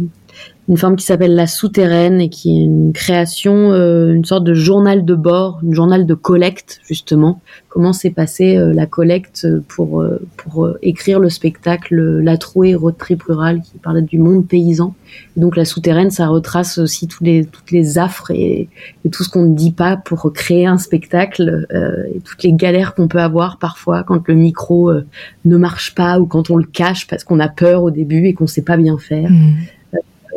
une 0.67 0.77
forme 0.77 0.95
qui 0.95 1.05
s'appelle 1.05 1.35
La 1.35 1.47
Souterraine 1.47 2.19
et 2.19 2.29
qui 2.29 2.57
est 2.57 2.63
une 2.63 2.91
création, 2.91 3.71
euh, 3.71 4.13
une 4.13 4.25
sorte 4.25 4.43
de 4.43 4.53
journal 4.53 5.05
de 5.05 5.15
bord, 5.15 5.59
une 5.63 5.73
journal 5.73 6.05
de 6.05 6.13
collecte 6.13 6.81
justement. 6.87 7.41
Comment 7.69 7.93
s'est 7.93 8.09
passée 8.09 8.57
euh, 8.57 8.73
la 8.73 8.85
collecte 8.85 9.47
pour 9.67 10.01
euh, 10.01 10.19
pour 10.37 10.65
euh, 10.65 10.79
écrire 10.81 11.19
le 11.19 11.29
spectacle 11.29 11.95
La 11.95 12.37
Trouée 12.37 12.73
Road 12.73 12.95
Rural 13.27 13.61
qui 13.61 13.77
parlait 13.77 14.01
du 14.01 14.17
monde 14.17 14.47
paysan. 14.47 14.95
Donc 15.37 15.55
La 15.55 15.65
Souterraine, 15.65 16.11
ça 16.11 16.27
retrace 16.27 16.77
aussi 16.77 17.07
tous 17.07 17.23
les 17.23 17.45
toutes 17.45 17.71
les 17.71 17.97
affres 17.97 18.31
et, 18.31 18.69
et 19.03 19.09
tout 19.09 19.23
ce 19.23 19.29
qu'on 19.29 19.43
ne 19.43 19.55
dit 19.55 19.71
pas 19.71 19.97
pour 19.97 20.31
créer 20.33 20.65
un 20.65 20.77
spectacle 20.77 21.67
euh, 21.71 22.03
et 22.13 22.19
toutes 22.19 22.43
les 22.43 22.53
galères 22.53 22.95
qu'on 22.95 23.07
peut 23.07 23.19
avoir 23.19 23.59
parfois 23.59 24.03
quand 24.03 24.27
le 24.27 24.35
micro 24.35 24.89
euh, 24.89 25.05
ne 25.45 25.57
marche 25.57 25.93
pas 25.93 26.19
ou 26.19 26.25
quand 26.25 26.49
on 26.49 26.57
le 26.57 26.65
cache 26.65 27.07
parce 27.07 27.23
qu'on 27.23 27.39
a 27.39 27.47
peur 27.47 27.83
au 27.83 27.91
début 27.91 28.27
et 28.27 28.33
qu'on 28.33 28.47
sait 28.47 28.63
pas 28.63 28.77
bien 28.77 28.97
faire. 28.97 29.29
Hmm. 29.29 29.53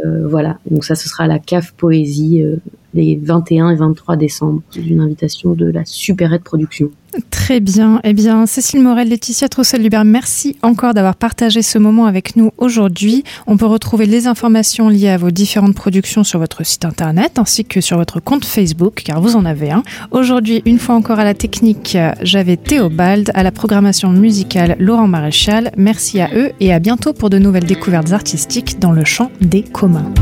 Euh, 0.05 0.29
voilà, 0.29 0.59
donc 0.71 0.85
ça 0.85 0.95
ce 0.95 1.09
sera 1.09 1.25
à 1.25 1.27
la 1.27 1.39
CAF 1.39 1.73
Poésie 1.73 2.43
euh, 2.43 2.57
les 2.95 3.17
21 3.17 3.71
et 3.71 3.77
23 3.77 4.17
décembre. 4.17 4.63
C'est 4.71 4.85
une 4.85 5.01
invitation 5.01 5.55
de 5.55 5.71
la 5.71 5.85
Superette 5.85 6.45
Production. 6.45 6.91
Très 7.31 7.61
bien. 7.61 8.01
Eh 8.05 8.13
bien, 8.13 8.47
Cécile 8.47 8.83
Morel, 8.83 9.09
Laetitia 9.09 9.49
Troussel-Lubert, 9.49 10.05
merci 10.05 10.57
encore 10.63 10.95
d'avoir 10.95 11.17
partagé 11.17 11.63
ce 11.63 11.79
moment 11.79 12.07
avec 12.07 12.37
nous 12.37 12.53
aujourd'hui. 12.59 13.25
On 13.47 13.57
peut 13.57 13.67
retrouver 13.67 14.07
les 14.07 14.27
informations 14.27 14.89
liées 14.89 15.09
à 15.09 15.17
vos 15.17 15.31
différentes 15.31 15.75
productions 15.75 16.25
sur 16.25 16.39
votre 16.39 16.65
site 16.65 16.85
internet 16.85 17.39
ainsi 17.39 17.65
que 17.65 17.81
sur 17.81 17.97
votre 17.97 18.21
compte 18.21 18.45
Facebook, 18.45 19.03
car 19.05 19.21
vous 19.21 19.37
en 19.37 19.45
avez 19.45 19.71
un. 19.71 19.83
Aujourd'hui, 20.11 20.63
une 20.67 20.79
fois 20.79 20.95
encore 20.95 21.19
à 21.19 21.25
la 21.25 21.35
technique, 21.35 21.97
j'avais 22.23 22.57
Théobald, 22.57 23.31
à 23.35 23.43
la 23.43 23.53
programmation 23.53 24.11
musicale 24.11 24.77
Laurent 24.79 25.09
Maréchal. 25.09 25.73
Merci 25.77 26.21
à 26.21 26.29
eux 26.35 26.53
et 26.61 26.73
à 26.73 26.79
bientôt 26.79 27.13
pour 27.13 27.31
de 27.31 27.39
nouvelles 27.39 27.67
découvertes 27.67 28.13
artistiques 28.13 28.79
dans 28.79 28.93
le 28.93 29.05
champ 29.05 29.31
des 29.41 29.63
communs. 29.63 30.13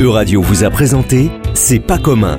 Euradio 0.00 0.42
vous 0.42 0.64
a 0.64 0.70
présenté 0.70 1.30
C'est 1.54 1.80
pas 1.80 1.98
commun, 1.98 2.38